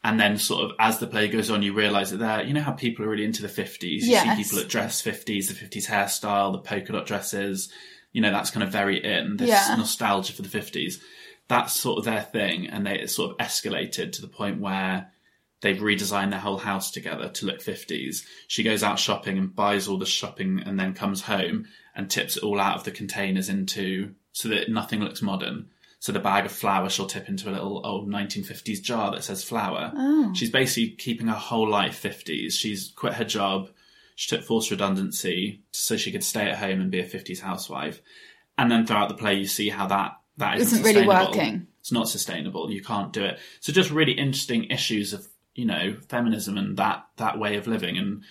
and 0.03 0.19
then 0.19 0.37
sort 0.37 0.63
of 0.65 0.71
as 0.79 0.99
the 0.99 1.07
play 1.07 1.27
goes 1.27 1.49
on 1.49 1.61
you 1.63 1.73
realize 1.73 2.11
that 2.11 2.17
there 2.17 2.43
you 2.43 2.53
know 2.53 2.61
how 2.61 2.71
people 2.73 3.05
are 3.05 3.09
really 3.09 3.23
into 3.25 3.41
the 3.41 3.47
50s 3.47 3.83
you 4.01 4.09
Yes. 4.11 4.23
see 4.37 4.43
people 4.43 4.57
that 4.57 4.67
dress 4.69 5.01
50s 5.01 5.47
the 5.47 5.53
50s 5.53 5.87
hairstyle 5.87 6.51
the 6.51 6.57
polka 6.59 6.91
dot 6.93 7.05
dresses 7.05 7.71
you 8.11 8.19
know 8.21 8.31
that's 8.31 8.49
kind 8.51 8.63
of 8.63 8.71
very 8.71 9.03
in 9.03 9.37
this 9.37 9.49
Yeah. 9.49 9.75
nostalgia 9.75 10.33
for 10.33 10.41
the 10.41 10.49
50s 10.49 10.95
that's 11.47 11.73
sort 11.79 11.99
of 11.99 12.05
their 12.05 12.21
thing 12.23 12.67
and 12.67 12.85
they 12.85 12.99
it's 12.99 13.15
sort 13.15 13.31
of 13.31 13.37
escalated 13.37 14.11
to 14.13 14.21
the 14.21 14.27
point 14.27 14.59
where 14.59 15.11
they've 15.63 15.77
redesigned 15.77 16.29
their 16.29 16.39
whole 16.39 16.57
house 16.57 16.91
together 16.91 17.29
to 17.29 17.45
look 17.45 17.59
50s. 17.59 18.23
She 18.47 18.63
goes 18.63 18.83
out 18.83 18.99
shopping 18.99 19.37
and 19.37 19.55
buys 19.55 19.87
all 19.87 19.97
the 19.97 20.05
shopping 20.05 20.61
and 20.63 20.77
then 20.77 20.93
comes 20.93 21.21
home 21.21 21.65
and 21.95 22.11
tips 22.11 22.37
it 22.37 22.43
all 22.43 22.59
out 22.59 22.75
of 22.75 22.83
the 22.83 22.91
containers 22.91 23.49
into 23.49 24.13
so 24.33 24.49
that 24.49 24.69
nothing 24.69 24.99
looks 24.99 25.21
modern. 25.21 25.69
So 25.99 26.11
the 26.11 26.19
bag 26.19 26.45
of 26.45 26.51
flour 26.51 26.89
she'll 26.89 27.07
tip 27.07 27.29
into 27.29 27.49
a 27.49 27.53
little 27.53 27.81
old 27.85 28.09
1950s 28.09 28.81
jar 28.81 29.11
that 29.11 29.23
says 29.23 29.43
flour. 29.43 29.93
Oh. 29.95 30.33
She's 30.35 30.51
basically 30.51 30.97
keeping 30.97 31.27
her 31.27 31.33
whole 31.33 31.69
life 31.69 32.03
50s. 32.03 32.51
She's 32.51 32.91
quit 32.93 33.13
her 33.13 33.23
job. 33.23 33.69
She 34.15 34.35
took 34.35 34.45
forced 34.45 34.69
redundancy 34.69 35.61
so 35.71 35.95
she 35.95 36.11
could 36.11 36.23
stay 36.23 36.49
at 36.49 36.57
home 36.57 36.81
and 36.81 36.91
be 36.91 36.99
a 36.99 37.07
50s 37.07 37.39
housewife. 37.39 38.01
And 38.57 38.69
then 38.69 38.85
throughout 38.85 39.07
the 39.07 39.15
play, 39.15 39.35
you 39.35 39.47
see 39.47 39.69
how 39.69 39.87
that 39.87 40.17
that 40.37 40.57
isn't, 40.57 40.79
Isn't 40.79 40.95
really 40.95 41.07
working. 41.07 41.67
It's 41.79 41.91
not 41.91 42.09
sustainable. 42.09 42.71
You 42.71 42.81
can't 42.81 43.13
do 43.13 43.23
it. 43.23 43.39
So 43.59 43.71
just 43.71 43.91
really 43.91 44.13
interesting 44.13 44.65
issues 44.65 45.13
of 45.13 45.27
you 45.55 45.65
know 45.65 45.95
feminism 46.09 46.57
and 46.57 46.77
that 46.77 47.05
that 47.17 47.39
way 47.39 47.57
of 47.57 47.67
living. 47.67 47.97
And 47.97 48.23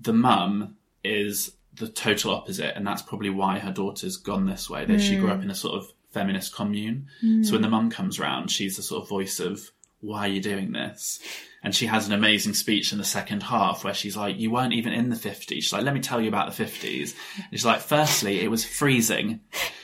the 0.00 0.12
mum 0.12 0.76
is 1.02 1.52
the 1.74 1.88
total 1.88 2.34
opposite, 2.34 2.76
and 2.76 2.86
that's 2.86 3.02
probably 3.02 3.30
why 3.30 3.58
her 3.58 3.72
daughter's 3.72 4.16
gone 4.16 4.46
this 4.46 4.68
way. 4.68 4.84
That 4.84 5.00
she 5.00 5.16
grew 5.16 5.30
up 5.30 5.40
mm. 5.40 5.44
in 5.44 5.50
a 5.50 5.54
sort 5.54 5.76
of 5.76 5.92
feminist 6.10 6.54
commune. 6.54 7.08
So 7.20 7.26
mm. 7.26 7.52
when 7.52 7.62
the 7.62 7.68
mum 7.68 7.90
comes 7.90 8.18
round, 8.18 8.50
she's 8.50 8.76
the 8.76 8.82
sort 8.82 9.02
of 9.02 9.08
voice 9.08 9.38
of 9.38 9.70
why 10.00 10.20
are 10.20 10.28
you 10.28 10.40
doing 10.40 10.72
this? 10.72 11.20
And 11.62 11.74
she 11.74 11.86
has 11.86 12.06
an 12.06 12.12
amazing 12.12 12.54
speech 12.54 12.92
in 12.92 12.98
the 12.98 13.04
second 13.04 13.42
half 13.42 13.82
where 13.82 13.94
she's 13.94 14.16
like, 14.16 14.38
You 14.38 14.50
weren't 14.50 14.72
even 14.72 14.92
in 14.92 15.08
the 15.08 15.16
50s. 15.16 15.48
She's 15.48 15.72
like, 15.72 15.82
Let 15.82 15.94
me 15.94 16.00
tell 16.00 16.20
you 16.20 16.28
about 16.28 16.54
the 16.54 16.64
50s. 16.64 17.14
And 17.36 17.46
she's 17.50 17.64
like, 17.64 17.80
Firstly, 17.80 18.40
it 18.40 18.50
was 18.50 18.64
freezing. 18.64 19.40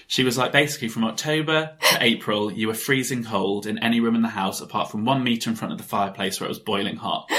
She 0.07 0.25
was 0.25 0.37
like, 0.37 0.53
basically, 0.53 0.89
from 0.89 1.05
October 1.05 1.75
to 1.91 2.03
April, 2.03 2.53
you 2.53 2.69
were 2.69 2.75
freezing 2.75 3.25
cold 3.25 3.67
in 3.67 3.79
any 3.79 3.99
room 3.99 4.15
in 4.15 4.21
the 4.21 4.29
house 4.29 4.61
apart 4.61 4.91
from 4.91 5.07
one 5.07 5.25
meter 5.25 5.49
in 5.49 5.57
front 5.57 5.73
of 5.73 5.79
the 5.79 5.85
fireplace 5.85 6.39
where 6.39 6.47
it 6.47 6.51
was 6.51 6.59
boiling 6.59 6.97
hot. 6.97 7.31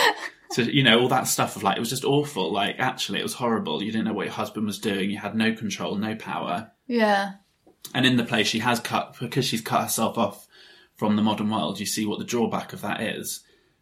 So, 0.53 0.62
you 0.63 0.84
know, 0.84 1.00
all 1.00 1.08
that 1.10 1.27
stuff 1.27 1.56
of 1.56 1.63
like, 1.63 1.77
it 1.77 1.80
was 1.80 1.89
just 1.89 2.03
awful. 2.03 2.51
Like, 2.51 2.75
actually, 2.80 3.20
it 3.20 3.24
was 3.24 3.34
horrible. 3.34 3.82
You 3.82 3.92
didn't 3.92 4.06
know 4.06 4.13
what 4.13 4.25
your 4.25 4.34
husband 4.34 4.65
was 4.65 4.80
doing. 4.80 5.10
You 5.10 5.18
had 5.18 5.36
no 5.36 5.53
control, 5.53 5.96
no 5.96 6.15
power. 6.15 6.72
Yeah. 6.88 7.34
And 7.94 8.06
in 8.06 8.18
the 8.18 8.24
play, 8.24 8.44
she 8.44 8.60
has 8.60 8.80
cut, 8.80 9.18
because 9.20 9.46
she's 9.46 9.62
cut 9.62 9.84
herself 9.84 10.18
off 10.18 10.48
from 11.04 11.18
the 11.18 11.22
modern 11.22 11.50
world, 11.50 11.82
you 11.82 11.86
see 11.86 12.06
what 12.06 12.18
the 12.18 12.24
drawback 12.24 12.72
of 12.72 12.80
that 12.80 13.02
is. 13.02 13.42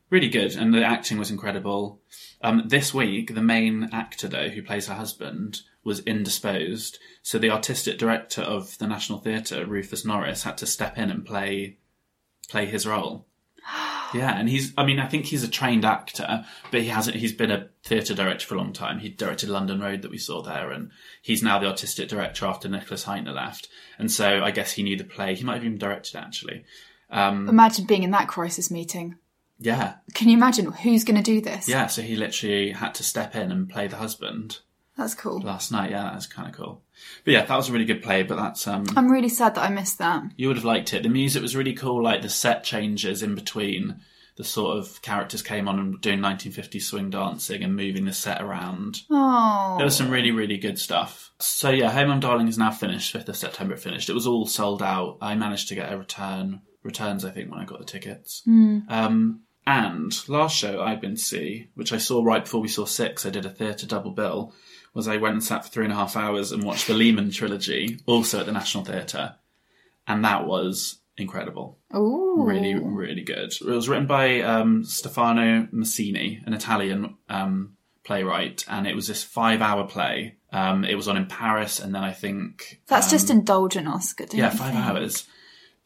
Really 0.10 0.28
good. 0.28 0.56
And 0.56 0.74
the 0.74 0.84
acting 0.84 1.20
was 1.20 1.30
incredible. 1.30 2.02
Um, 2.42 2.64
this 2.66 2.96
week, 2.96 3.36
the 3.36 3.44
main 3.44 3.90
actor, 3.94 4.28
though, 4.28 4.50
who 4.50 4.64
plays 4.64 4.88
her 4.88 4.96
husband, 4.96 5.62
was 5.84 6.00
indisposed. 6.00 6.98
So 7.22 7.38
the 7.38 7.52
artistic 7.52 8.00
director 8.00 8.42
of 8.42 8.76
the 8.80 8.88
National 8.88 9.20
Theatre, 9.20 9.68
Rufus 9.68 10.04
Norris, 10.04 10.42
had 10.42 10.58
to 10.58 10.66
step 10.66 10.98
in 10.98 11.12
and 11.12 11.24
play 11.24 11.78
play 12.50 12.66
his 12.66 12.88
role. 12.88 13.28
Yeah, 14.14 14.38
and 14.38 14.50
he's 14.50 14.74
I 14.78 14.84
mean, 14.84 15.00
I 15.00 15.08
think 15.08 15.28
he's 15.28 15.46
a 15.46 15.48
trained 15.48 15.86
actor, 15.86 16.44
but 16.70 16.82
he 16.82 16.88
hasn't 16.88 17.16
he's 17.16 17.32
been 17.32 17.50
a 17.50 17.70
theatre 17.86 18.14
director 18.14 18.46
for 18.46 18.56
a 18.56 18.58
long 18.58 18.74
time. 18.74 19.00
He 19.00 19.08
directed 19.08 19.48
London 19.48 19.80
Road 19.80 20.02
that 20.02 20.12
we 20.12 20.18
saw 20.18 20.42
there 20.42 20.70
and 20.70 20.92
he's 21.22 21.42
now 21.42 21.60
the 21.60 21.68
artistic 21.68 22.10
director 22.10 22.46
after 22.46 22.68
Nicholas 22.68 23.06
Hytner 23.06 23.34
left. 23.34 23.70
And 23.98 24.12
so 24.12 24.44
I 24.44 24.52
guess 24.52 24.74
he 24.74 24.84
knew 24.84 24.98
the 24.98 25.06
play. 25.06 25.36
He 25.36 25.46
might 25.46 25.54
have 25.54 25.64
even 25.64 25.78
directed 25.78 26.18
it 26.18 26.66
actually. 27.12 27.50
Imagine 27.50 27.86
being 27.86 28.04
in 28.04 28.12
that 28.12 28.28
crisis 28.28 28.72
meeting. 28.72 29.16
Yeah. 29.60 29.96
Can 30.16 30.28
you 30.30 30.36
imagine 30.38 30.72
who's 30.72 31.04
going 31.04 31.18
to 31.18 31.24
do 31.24 31.40
this? 31.42 31.68
Yeah, 31.68 31.88
so 31.88 32.02
he 32.02 32.16
literally 32.16 32.72
had 32.72 32.96
to 32.96 33.04
step 33.04 33.36
in 33.36 33.52
and 33.52 33.70
play 33.70 33.88
the 33.88 33.98
husband 33.98 34.60
That's 34.98 35.14
cool. 35.14 35.40
last 35.40 35.72
night. 35.72 35.92
Yeah, 35.92 36.04
that 36.04 36.16
was 36.16 36.26
kind 36.26 36.50
of 36.50 36.56
cool. 36.56 36.82
But 37.26 37.32
yeah, 37.34 37.46
that 37.46 37.56
was 37.56 37.70
a 37.70 37.72
really 37.72 37.86
good 37.86 38.02
play, 38.02 38.24
but 38.24 38.38
that's 38.38 38.66
um 38.68 38.86
I'm 38.96 39.12
really 39.12 39.30
sad 39.30 39.56
that 39.56 39.64
I 39.64 39.70
missed 39.70 40.00
that. 40.00 40.24
you 40.36 40.48
would 40.48 40.58
have 40.58 40.66
liked 40.66 40.94
it. 40.94 41.04
The 41.04 41.10
music 41.10 41.42
was 41.44 41.56
really 41.56 41.74
cool, 41.74 42.02
like 42.04 42.22
the 42.24 42.30
set 42.30 42.64
changes 42.64 43.22
in 43.22 43.36
between. 43.36 44.02
The 44.38 44.44
sort 44.46 44.78
of 44.78 45.02
characters 45.04 45.42
came 45.44 45.68
on 45.68 45.78
and 45.78 45.92
were 45.94 46.00
doing 46.00 46.20
1950s 46.20 46.82
swing 46.84 47.10
dancing 47.12 47.64
and 47.64 47.76
moving 47.76 48.06
the 48.06 48.14
set 48.14 48.42
around. 48.42 49.02
Oh. 49.12 49.76
There 49.78 49.86
was 49.86 49.96
some 49.96 50.10
really, 50.10 50.32
really 50.32 50.58
good 50.58 50.80
stuff. 50.80 51.32
So 51.40 51.70
yeah, 51.70 51.92
Home 51.92 52.10
I'm 52.10 52.20
Darling 52.22 52.48
is 52.48 52.58
now 52.58 52.72
finished. 52.72 53.14
5th 53.14 53.28
of 53.30 53.36
September 53.38 53.76
it 53.76 53.82
finished. 53.82 54.10
It 54.10 54.14
was 54.14 54.26
all 54.26 54.46
sold 54.48 54.82
out. 54.82 55.18
I 55.22 55.36
managed 55.36 55.68
to 55.68 55.76
get 55.76 55.92
a 55.92 55.98
return, 55.98 56.62
returns 56.84 57.26
I 57.26 57.32
think 57.32 57.52
when 57.52 57.60
I 57.60 57.66
got 57.66 57.80
the 57.80 57.86
tickets. 57.86 58.44
Um, 58.48 59.42
and 59.68 60.30
last 60.30 60.56
show 60.56 60.82
I'd 60.82 61.02
been 61.02 61.16
to 61.16 61.22
see, 61.22 61.68
which 61.76 61.94
I 61.94 61.98
saw 61.98 62.24
right 62.24 62.44
before 62.44 62.62
we 62.62 62.68
saw 62.68 62.86
Six, 62.86 63.26
I 63.26 63.30
did 63.30 63.46
a 63.46 63.50
theatre 63.50 63.86
double 63.86 64.12
bill, 64.12 64.54
was 64.94 65.08
I 65.08 65.18
went 65.18 65.34
and 65.34 65.44
sat 65.44 65.64
for 65.64 65.72
three 65.72 65.86
and 65.86 65.94
a 65.94 65.98
half 65.98 66.18
hours 66.18 66.52
and 66.52 66.64
watched 66.64 66.88
the 66.88 66.94
Lehman 66.94 67.32
trilogy, 67.32 68.00
also 68.06 68.40
at 68.40 68.46
the 68.46 68.52
National 68.52 68.84
Theatre. 68.84 69.36
And 70.08 70.26
that 70.26 70.48
was 70.48 71.00
incredible. 71.16 71.78
Ooh. 71.96 72.44
Really, 72.44 72.74
really 72.74 73.22
good. 73.22 73.54
It 73.54 73.66
was 73.66 73.88
written 73.88 74.08
by 74.08 74.42
um, 74.42 74.84
Stefano 74.84 75.68
Massini, 75.72 76.42
an 76.46 76.54
Italian 76.54 77.18
um, 77.30 77.78
playwright, 78.04 78.66
and 78.68 78.88
it 78.88 78.96
was 78.96 79.08
this 79.08 79.24
five-hour 79.24 79.88
play. 79.88 80.38
Um, 80.52 80.84
it 80.84 80.96
was 80.96 81.08
on 81.08 81.18
in 81.18 81.28
Paris, 81.28 81.80
and 81.80 81.94
then 81.94 82.04
I 82.04 82.12
think 82.14 82.82
That's 82.88 83.12
just 83.12 83.30
indulgent, 83.30 83.88
Oscar. 83.88 84.24
Um, 84.24 84.30
yeah, 84.34 84.50
five 84.50 84.76
hours. 84.76 85.28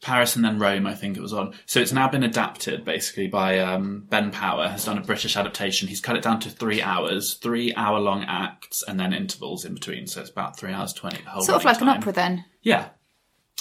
Paris 0.02 0.36
and 0.36 0.44
then 0.44 0.58
Rome, 0.58 0.86
I 0.86 0.94
think 0.94 1.16
it 1.16 1.20
was 1.20 1.32
on. 1.32 1.54
So 1.64 1.80
it's 1.80 1.92
now 1.92 2.08
been 2.08 2.22
adapted 2.22 2.84
basically 2.84 3.28
by 3.28 3.58
um, 3.60 4.06
Ben 4.08 4.30
Power 4.30 4.68
has 4.68 4.84
done 4.84 4.98
a 4.98 5.02
British 5.02 5.36
adaptation. 5.36 5.88
He's 5.88 6.00
cut 6.00 6.16
it 6.16 6.22
down 6.22 6.40
to 6.40 6.50
three 6.50 6.82
hours, 6.82 7.34
three 7.34 7.74
hour 7.74 7.98
long 7.98 8.24
acts, 8.24 8.84
and 8.86 9.00
then 9.00 9.12
intervals 9.12 9.64
in 9.64 9.74
between. 9.74 10.06
So 10.06 10.20
it's 10.20 10.30
about 10.30 10.58
three 10.58 10.72
hours 10.72 10.92
twenty. 10.92 11.22
The 11.22 11.30
whole 11.30 11.42
Sort 11.42 11.56
of 11.56 11.64
like 11.64 11.80
an 11.80 11.88
opera 11.88 12.12
then. 12.12 12.44
Yeah. 12.62 12.88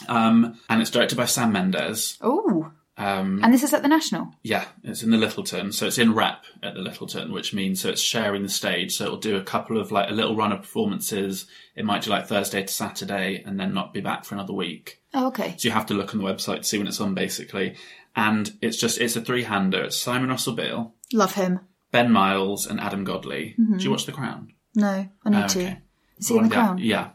Um, 0.07 0.59
and 0.69 0.81
it's 0.81 0.91
directed 0.91 1.17
by 1.17 1.25
Sam 1.25 1.53
Mendes. 1.53 2.17
Ooh. 2.23 2.71
Um, 2.97 3.41
And 3.43 3.53
this 3.53 3.63
is 3.63 3.73
at 3.73 3.81
the 3.81 3.89
National. 3.89 4.33
yeah, 4.41 4.65
it's 4.83 5.03
in 5.03 5.11
the 5.11 5.17
Lyttelton, 5.17 5.73
so 5.73 5.85
it's 5.85 5.97
in 5.97 6.13
rep 6.13 6.45
at 6.63 6.75
the 6.75 6.79
Lyttelton, 6.79 7.31
which 7.33 7.53
means 7.53 7.81
so 7.81 7.89
it's 7.89 8.01
sharing 8.01 8.43
the 8.43 8.49
stage. 8.49 8.95
So 8.95 9.03
it'll 9.05 9.17
do 9.17 9.35
a 9.35 9.43
couple 9.43 9.77
of 9.79 9.91
like 9.91 10.09
a 10.09 10.13
little 10.13 10.35
run 10.35 10.53
of 10.53 10.61
performances. 10.61 11.45
It 11.75 11.83
might 11.83 12.03
do 12.03 12.09
like 12.09 12.27
Thursday 12.27 12.61
to 12.63 12.71
Saturday, 12.73 13.43
and 13.45 13.59
then 13.59 13.73
not 13.73 13.93
be 13.93 13.99
back 14.01 14.23
for 14.23 14.35
another 14.35 14.53
week. 14.53 15.01
Oh, 15.13 15.27
okay. 15.27 15.55
So 15.57 15.67
you 15.67 15.71
have 15.73 15.85
to 15.87 15.93
look 15.93 16.13
on 16.13 16.21
the 16.21 16.27
website 16.27 16.57
to 16.57 16.63
see 16.63 16.77
when 16.77 16.87
it's 16.87 17.01
on, 17.01 17.13
basically. 17.13 17.75
And 18.15 18.53
it's 18.61 18.77
just 18.77 18.99
it's 19.01 19.17
a 19.17 19.21
three-hander. 19.21 19.83
It's 19.83 19.97
Simon 19.97 20.29
Russell 20.29 20.53
Beale, 20.53 20.93
Love 21.11 21.33
him. 21.35 21.59
Ben 21.91 22.11
Miles, 22.11 22.65
and 22.65 22.79
Adam 22.79 23.03
Godley. 23.03 23.55
Do 23.57 23.83
you 23.83 23.91
watch 23.91 24.05
The 24.05 24.11
Crown? 24.13 24.53
No, 24.73 25.07
I 25.25 25.29
need 25.29 25.43
Oh, 25.43 25.47
to. 25.47 25.59
okay. 25.59 25.79
Is 26.17 26.29
he 26.29 26.37
in 26.37 26.43
the 26.43 26.49
yeah, 26.49 26.55
crown? 26.55 26.77
Yeah. 26.77 27.09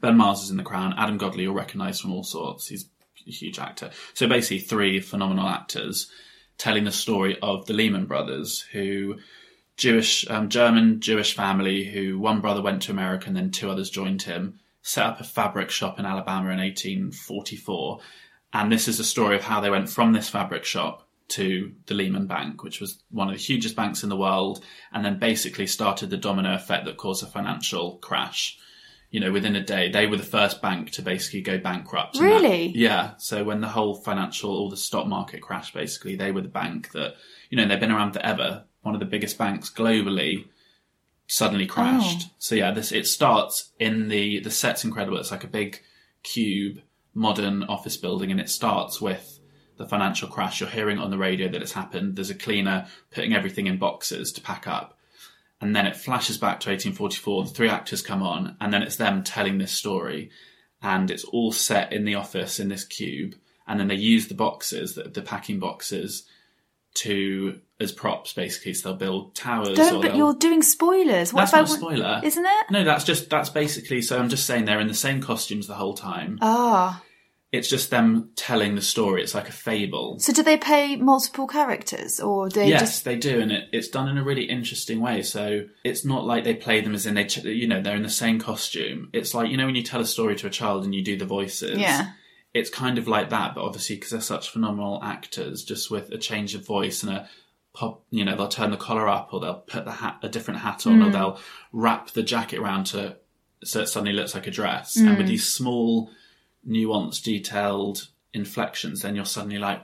Ben 0.00 0.16
Miles 0.18 0.44
is 0.44 0.50
in 0.50 0.58
the 0.58 0.62
crown. 0.62 0.94
Adam 0.98 1.16
Godley 1.16 1.44
you'll 1.44 1.54
recognise 1.54 2.00
from 2.00 2.12
all 2.12 2.22
sorts. 2.22 2.68
He's 2.68 2.86
huge 3.26 3.58
actor. 3.58 3.90
So 4.14 4.28
basically, 4.28 4.60
three 4.60 5.00
phenomenal 5.00 5.48
actors 5.48 6.10
telling 6.58 6.84
the 6.84 6.92
story 6.92 7.38
of 7.42 7.66
the 7.66 7.72
Lehman 7.72 8.06
brothers, 8.06 8.60
who 8.72 9.16
Jewish, 9.76 10.28
um, 10.28 10.50
German 10.50 11.00
Jewish 11.00 11.34
family, 11.34 11.84
who 11.84 12.18
one 12.18 12.40
brother 12.40 12.60
went 12.60 12.82
to 12.82 12.92
America 12.92 13.28
and 13.28 13.36
then 13.36 13.50
two 13.50 13.70
others 13.70 13.88
joined 13.88 14.22
him, 14.22 14.60
set 14.82 15.06
up 15.06 15.20
a 15.20 15.24
fabric 15.24 15.70
shop 15.70 15.98
in 15.98 16.04
Alabama 16.04 16.50
in 16.50 16.58
1844. 16.58 18.00
And 18.52 18.70
this 18.70 18.88
is 18.88 19.00
a 19.00 19.04
story 19.04 19.36
of 19.36 19.44
how 19.44 19.60
they 19.60 19.70
went 19.70 19.88
from 19.88 20.12
this 20.12 20.28
fabric 20.28 20.64
shop 20.64 21.06
to 21.28 21.72
the 21.86 21.94
Lehman 21.94 22.26
Bank, 22.26 22.62
which 22.62 22.80
was 22.80 23.02
one 23.10 23.28
of 23.28 23.34
the 23.34 23.40
hugest 23.40 23.76
banks 23.76 24.02
in 24.02 24.08
the 24.08 24.16
world, 24.16 24.62
and 24.92 25.04
then 25.04 25.18
basically 25.18 25.66
started 25.66 26.10
the 26.10 26.16
domino 26.16 26.54
effect 26.54 26.84
that 26.84 26.96
caused 26.96 27.22
a 27.22 27.26
financial 27.26 27.96
crash. 27.98 28.58
You 29.10 29.18
know, 29.18 29.32
within 29.32 29.56
a 29.56 29.62
day, 29.62 29.90
they 29.90 30.06
were 30.06 30.16
the 30.16 30.22
first 30.22 30.62
bank 30.62 30.92
to 30.92 31.02
basically 31.02 31.40
go 31.40 31.58
bankrupt. 31.58 32.16
And 32.16 32.30
that- 32.30 32.42
Really? 32.42 32.68
yeah. 32.68 33.14
So 33.18 33.42
when 33.42 33.60
the 33.60 33.68
whole 33.68 33.94
financial, 33.94 34.50
all 34.50 34.70
the 34.70 34.76
stock 34.76 35.06
market 35.06 35.42
crashed, 35.42 35.74
basically, 35.74 36.14
they 36.14 36.30
were 36.30 36.42
the 36.42 36.48
bank 36.48 36.92
that, 36.92 37.14
you 37.48 37.56
know, 37.56 37.66
they've 37.66 37.80
been 37.80 37.90
around 37.90 38.12
forever. 38.12 38.64
One 38.82 38.94
of 38.94 39.00
the 39.00 39.06
biggest 39.06 39.36
banks 39.36 39.68
globally 39.68 40.46
suddenly 41.26 41.68
oh. 41.68 41.72
crashed. 41.72 42.28
Oh. 42.28 42.34
So 42.38 42.54
yeah, 42.54 42.70
this, 42.70 42.92
it 42.92 43.06
starts 43.06 43.70
in 43.78 44.08
the, 44.08 44.40
the 44.40 44.50
set's 44.50 44.84
incredible. 44.84 45.18
It's 45.18 45.32
like 45.32 45.44
a 45.44 45.48
big 45.48 45.80
cube, 46.22 46.80
modern 47.12 47.64
office 47.64 47.96
building, 47.96 48.30
and 48.30 48.40
it 48.40 48.48
starts 48.48 49.00
with 49.00 49.40
the 49.76 49.86
financial 49.86 50.28
crash. 50.28 50.60
You're 50.60 50.68
hearing 50.68 50.98
on 50.98 51.10
the 51.10 51.18
radio 51.18 51.48
that 51.48 51.62
it's 51.62 51.72
happened. 51.72 52.14
There's 52.14 52.30
a 52.30 52.34
cleaner 52.34 52.86
putting 53.10 53.34
everything 53.34 53.66
in 53.66 53.78
boxes 53.78 54.30
to 54.32 54.40
pack 54.40 54.68
up. 54.68 54.96
And 55.60 55.76
then 55.76 55.86
it 55.86 55.96
flashes 55.96 56.38
back 56.38 56.60
to 56.60 56.70
1844. 56.70 57.44
The 57.44 57.50
three 57.50 57.68
actors 57.68 58.02
come 58.02 58.22
on, 58.22 58.56
and 58.60 58.72
then 58.72 58.82
it's 58.82 58.96
them 58.96 59.22
telling 59.22 59.58
this 59.58 59.72
story. 59.72 60.30
And 60.82 61.10
it's 61.10 61.24
all 61.24 61.52
set 61.52 61.92
in 61.92 62.04
the 62.04 62.14
office 62.14 62.58
in 62.58 62.68
this 62.68 62.84
cube. 62.84 63.34
And 63.68 63.78
then 63.78 63.88
they 63.88 63.94
use 63.94 64.28
the 64.28 64.34
boxes, 64.34 64.94
the, 64.94 65.04
the 65.04 65.22
packing 65.22 65.58
boxes, 65.58 66.24
to 66.92 67.60
as 67.78 67.92
props 67.92 68.32
basically. 68.32 68.74
So 68.74 68.88
they'll 68.88 68.98
build 68.98 69.34
towers. 69.34 69.76
Don't, 69.76 69.96
or 69.96 70.02
but 70.02 70.16
you're 70.16 70.34
doing 70.34 70.62
spoilers. 70.62 71.32
What 71.32 71.50
That's 71.50 71.52
not 71.52 71.64
a 71.64 71.66
spoiler, 71.68 72.20
Isn't 72.24 72.44
it? 72.44 72.70
No, 72.70 72.84
that's 72.84 73.04
just 73.04 73.30
that's 73.30 73.50
basically. 73.50 74.02
So 74.02 74.18
I'm 74.18 74.28
just 74.28 74.46
saying 74.46 74.64
they're 74.64 74.80
in 74.80 74.88
the 74.88 74.94
same 74.94 75.20
costumes 75.20 75.66
the 75.66 75.74
whole 75.74 75.94
time. 75.94 76.38
Ah. 76.40 77.02
It's 77.52 77.68
just 77.68 77.90
them 77.90 78.30
telling 78.36 78.76
the 78.76 78.80
story. 78.80 79.22
It's 79.22 79.34
like 79.34 79.48
a 79.48 79.52
fable. 79.52 80.20
So 80.20 80.32
do 80.32 80.42
they 80.42 80.56
play 80.56 80.94
multiple 80.94 81.48
characters 81.48 82.20
or 82.20 82.48
do 82.48 82.60
they 82.60 82.68
Yes, 82.68 82.80
just 82.80 83.04
they 83.04 83.16
do, 83.16 83.40
and 83.40 83.50
it, 83.50 83.68
it's 83.72 83.88
done 83.88 84.08
in 84.08 84.18
a 84.18 84.22
really 84.22 84.44
interesting 84.44 85.00
way. 85.00 85.22
So 85.22 85.66
it's 85.82 86.04
not 86.04 86.24
like 86.24 86.44
they 86.44 86.54
play 86.54 86.80
them 86.80 86.94
as 86.94 87.06
in 87.06 87.14
they, 87.14 87.24
ch- 87.24 87.44
you 87.44 87.66
know, 87.66 87.82
they're 87.82 87.96
in 87.96 88.04
the 88.04 88.08
same 88.08 88.38
costume. 88.38 89.10
It's 89.12 89.34
like 89.34 89.50
you 89.50 89.56
know 89.56 89.66
when 89.66 89.74
you 89.74 89.82
tell 89.82 90.00
a 90.00 90.06
story 90.06 90.36
to 90.36 90.46
a 90.46 90.50
child 90.50 90.84
and 90.84 90.94
you 90.94 91.02
do 91.02 91.16
the 91.16 91.26
voices. 91.26 91.78
Yeah. 91.78 92.12
It's 92.52 92.70
kind 92.70 92.98
of 92.98 93.06
like 93.06 93.30
that, 93.30 93.54
but 93.54 93.62
obviously 93.62 93.96
because 93.96 94.10
they're 94.10 94.20
such 94.20 94.50
phenomenal 94.50 95.00
actors, 95.02 95.64
just 95.64 95.90
with 95.90 96.10
a 96.10 96.18
change 96.18 96.56
of 96.56 96.66
voice 96.66 97.04
and 97.04 97.12
a 97.12 97.28
pop, 97.72 98.02
you 98.10 98.24
know, 98.24 98.36
they'll 98.36 98.48
turn 98.48 98.70
the 98.70 98.76
collar 98.76 99.08
up, 99.08 99.32
or 99.32 99.40
they'll 99.40 99.54
put 99.54 99.84
the 99.84 99.92
hat, 99.92 100.18
a 100.22 100.28
different 100.28 100.60
hat 100.60 100.86
on, 100.86 101.02
or 101.02 101.06
hmm. 101.06 101.12
they'll 101.12 101.40
wrap 101.72 102.10
the 102.10 102.22
jacket 102.22 102.58
around 102.58 102.84
to 102.84 103.16
so 103.62 103.80
it 103.80 103.88
suddenly 103.88 104.12
looks 104.12 104.34
like 104.34 104.46
a 104.46 104.50
dress. 104.50 104.96
And 104.96 105.10
with 105.10 105.20
hmm. 105.20 105.26
these 105.26 105.46
small, 105.46 106.10
nuanced, 106.68 107.22
detailed 107.22 108.08
inflections, 108.32 109.02
then 109.02 109.16
you're 109.16 109.24
suddenly 109.24 109.58
like, 109.58 109.82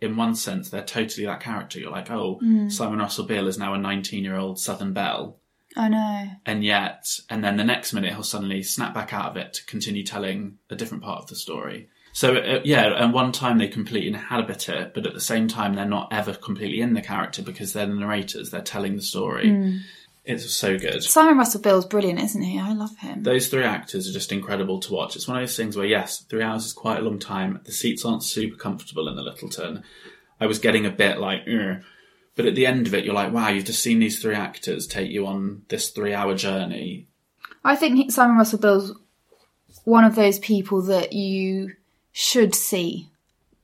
in 0.00 0.16
one 0.16 0.34
sense, 0.34 0.68
they're 0.68 0.82
totally 0.82 1.26
that 1.26 1.40
character. 1.40 1.80
You're 1.80 1.90
like, 1.90 2.10
oh, 2.10 2.38
Simon 2.68 2.98
Russell 2.98 3.24
Beale 3.24 3.48
is 3.48 3.58
now 3.58 3.74
a 3.74 3.78
19 3.78 4.24
year 4.24 4.36
old 4.36 4.58
Southern 4.58 4.92
Belle. 4.92 5.38
I 5.76 5.88
know. 5.88 6.30
And 6.44 6.64
yet, 6.64 7.06
and 7.28 7.44
then 7.44 7.56
the 7.56 7.64
next 7.64 7.92
minute 7.92 8.12
he'll 8.12 8.22
suddenly 8.22 8.62
snap 8.62 8.92
back 8.92 9.14
out 9.14 9.30
of 9.30 9.36
it 9.36 9.54
to 9.54 9.66
continue 9.66 10.04
telling 10.04 10.58
a 10.68 10.76
different 10.76 11.04
part 11.04 11.22
of 11.22 11.28
the 11.28 11.36
story. 11.36 11.88
So 12.12 12.36
uh, 12.36 12.60
yeah, 12.64 13.02
and 13.02 13.12
one 13.12 13.32
time 13.32 13.58
they 13.58 13.68
completely 13.68 14.08
inhabit 14.08 14.68
it, 14.68 14.94
but 14.94 15.06
at 15.06 15.14
the 15.14 15.20
same 15.20 15.46
time 15.46 15.74
they're 15.74 15.84
not 15.86 16.12
ever 16.12 16.34
completely 16.34 16.80
in 16.80 16.94
the 16.94 17.02
character 17.02 17.40
because 17.40 17.72
they're 17.72 17.86
the 17.86 17.94
narrators. 17.94 18.50
They're 18.50 18.62
telling 18.62 18.96
the 18.96 19.02
story. 19.02 19.80
It's 20.30 20.52
so 20.52 20.78
good. 20.78 21.02
Simon 21.02 21.38
Russell 21.38 21.60
Beale's 21.60 21.86
brilliant, 21.86 22.20
isn't 22.20 22.42
he? 22.42 22.58
I 22.58 22.72
love 22.72 22.96
him. 22.98 23.22
Those 23.22 23.48
three 23.48 23.64
actors 23.64 24.08
are 24.08 24.12
just 24.12 24.32
incredible 24.32 24.80
to 24.80 24.92
watch. 24.92 25.16
It's 25.16 25.28
one 25.28 25.38
of 25.38 25.42
those 25.42 25.56
things 25.56 25.76
where 25.76 25.86
yes, 25.86 26.20
three 26.20 26.42
hours 26.42 26.66
is 26.66 26.72
quite 26.72 27.00
a 27.00 27.02
long 27.02 27.18
time. 27.18 27.60
The 27.64 27.72
seats 27.72 28.04
aren't 28.04 28.22
super 28.22 28.56
comfortable 28.56 29.08
in 29.08 29.16
the 29.16 29.22
Lyttelton. 29.22 29.82
I 30.40 30.46
was 30.46 30.58
getting 30.58 30.86
a 30.86 30.90
bit 30.90 31.18
like, 31.18 31.42
"Ugh." 31.48 31.82
but 32.40 32.46
at 32.46 32.54
the 32.54 32.64
end 32.64 32.86
of 32.86 32.94
it, 32.94 33.04
you're 33.04 33.14
like, 33.14 33.34
wow, 33.34 33.50
you've 33.50 33.66
just 33.66 33.82
seen 33.82 33.98
these 33.98 34.22
three 34.22 34.34
actors 34.34 34.86
take 34.86 35.10
you 35.10 35.26
on 35.26 35.60
this 35.68 35.90
three-hour 35.90 36.34
journey. 36.34 37.06
I 37.62 37.76
think 37.76 38.10
Simon 38.10 38.38
Russell 38.38 38.58
Beale's 38.58 38.98
one 39.84 40.04
of 40.04 40.14
those 40.14 40.38
people 40.38 40.80
that 40.82 41.12
you 41.12 41.72
should 42.12 42.54
see. 42.54 43.09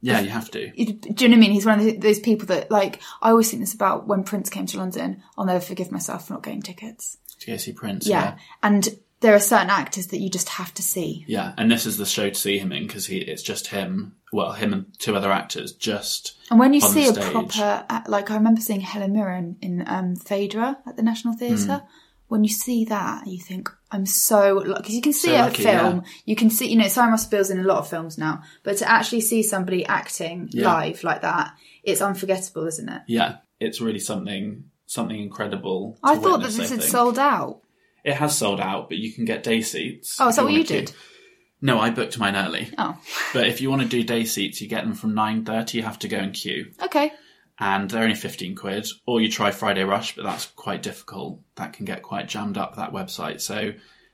Yeah, 0.06 0.20
you 0.20 0.30
have 0.30 0.50
to. 0.52 0.70
Do 0.70 0.82
you 0.82 1.28
know 1.28 1.36
what 1.36 1.36
I 1.36 1.40
mean? 1.40 1.52
He's 1.52 1.66
one 1.66 1.80
of 1.80 2.00
those 2.00 2.20
people 2.20 2.46
that, 2.46 2.70
like, 2.70 3.00
I 3.20 3.30
always 3.30 3.50
think 3.50 3.62
this 3.62 3.74
about 3.74 4.06
when 4.06 4.24
Prince 4.24 4.50
came 4.50 4.66
to 4.66 4.78
London. 4.78 5.22
I'll 5.36 5.46
never 5.46 5.60
forgive 5.60 5.90
myself 5.90 6.26
for 6.26 6.34
not 6.34 6.42
getting 6.42 6.62
tickets. 6.62 7.18
To 7.40 7.46
go 7.50 7.56
see 7.56 7.72
Prince. 7.72 8.06
Yeah. 8.06 8.22
yeah. 8.22 8.38
And 8.62 8.88
there 9.20 9.34
are 9.34 9.40
certain 9.40 9.70
actors 9.70 10.08
that 10.08 10.18
you 10.18 10.30
just 10.30 10.48
have 10.50 10.72
to 10.74 10.82
see. 10.82 11.24
Yeah, 11.26 11.54
and 11.56 11.70
this 11.70 11.86
is 11.86 11.96
the 11.96 12.06
show 12.06 12.28
to 12.28 12.34
see 12.34 12.58
him 12.58 12.72
in 12.72 12.86
because 12.86 13.06
he 13.06 13.18
it's 13.18 13.42
just 13.42 13.68
him. 13.68 14.16
Well, 14.32 14.52
him 14.52 14.72
and 14.72 14.98
two 14.98 15.16
other 15.16 15.32
actors 15.32 15.72
just. 15.72 16.36
And 16.50 16.58
when 16.58 16.74
you 16.74 16.80
see 16.80 17.08
a 17.08 17.12
proper, 17.12 17.84
like, 18.06 18.30
I 18.30 18.34
remember 18.34 18.60
seeing 18.60 18.80
Helen 18.80 19.12
Mirren 19.12 19.56
in 19.62 19.84
um, 19.86 20.16
Phaedra 20.16 20.78
at 20.86 20.96
the 20.96 21.02
National 21.02 21.34
Theatre. 21.34 21.78
Hmm. 21.78 21.86
When 22.28 22.42
you 22.42 22.50
see 22.50 22.84
that, 22.86 23.26
you 23.26 23.38
think, 23.38 23.70
I'm 23.92 24.04
so, 24.04 24.60
because 24.64 24.94
you 24.94 25.00
can 25.00 25.12
see 25.12 25.28
So 25.28 25.36
a 25.36 25.42
lucky, 25.46 25.62
film, 25.62 25.96
yeah. 26.04 26.10
you 26.24 26.34
can 26.36 26.50
see, 26.50 26.68
you 26.68 26.76
know, 26.76 26.88
Simon 26.88 27.18
Beale's 27.30 27.50
in 27.50 27.60
a 27.60 27.62
lot 27.62 27.78
of 27.78 27.88
films 27.88 28.18
now, 28.18 28.42
but 28.64 28.78
to 28.78 28.90
actually 28.90 29.20
see 29.20 29.42
somebody 29.44 29.86
acting 29.86 30.48
Yeah. 30.52 30.72
live 30.74 31.04
like 31.04 31.22
that, 31.22 31.52
it's 31.84 32.00
unforgettable, 32.00 32.66
isn't 32.66 32.88
it? 32.88 33.02
Yeah, 33.06 33.36
it's 33.60 33.80
really 33.80 34.00
something 34.00 34.64
something 34.86 35.18
incredible. 35.20 35.98
I 36.02 36.16
thought 36.16 36.40
that 36.42 36.50
this 36.52 36.70
had 36.70 36.82
sold 36.82 37.18
out. 37.18 37.60
It 38.04 38.14
has 38.14 38.36
sold 38.38 38.60
out, 38.60 38.88
but 38.88 38.98
you 38.98 39.12
can 39.12 39.24
get 39.24 39.42
day 39.42 39.60
seats. 39.62 40.16
Oh, 40.20 40.28
is 40.28 40.36
that 40.36 40.44
what 40.44 40.52
you 40.52 40.62
to. 40.64 40.80
did? 40.80 40.92
No, 41.60 41.80
I 41.80 41.90
booked 41.90 42.18
mine 42.18 42.36
early. 42.36 42.68
Oh, 42.78 42.96
But 43.32 43.46
if 43.48 43.60
you 43.60 43.70
want 43.70 43.82
to 43.82 43.88
do 43.88 44.02
day 44.04 44.24
seats, 44.24 44.60
you 44.60 44.68
get 44.68 44.84
them 44.84 44.94
from 44.94 45.14
nine 45.14 45.44
thirty. 45.44 45.78
You 45.78 45.84
have 45.84 45.98
to 46.00 46.08
go 46.08 46.18
in 46.18 46.32
queue, 46.32 46.72
okay. 46.82 47.12
And 47.58 47.90
they're 47.90 48.02
only 48.02 48.14
fifteen 48.14 48.54
quid. 48.54 48.86
Or 49.06 49.20
you 49.20 49.30
try 49.30 49.50
Friday 49.50 49.84
Rush, 49.84 50.14
but 50.16 50.24
that's 50.24 50.46
quite 50.46 50.82
difficult. 50.82 51.40
That 51.56 51.72
can 51.72 51.84
get 51.84 52.02
quite 52.02 52.28
jammed 52.28 52.58
up 52.58 52.76
that 52.76 52.92
website. 52.92 53.40
So 53.40 53.72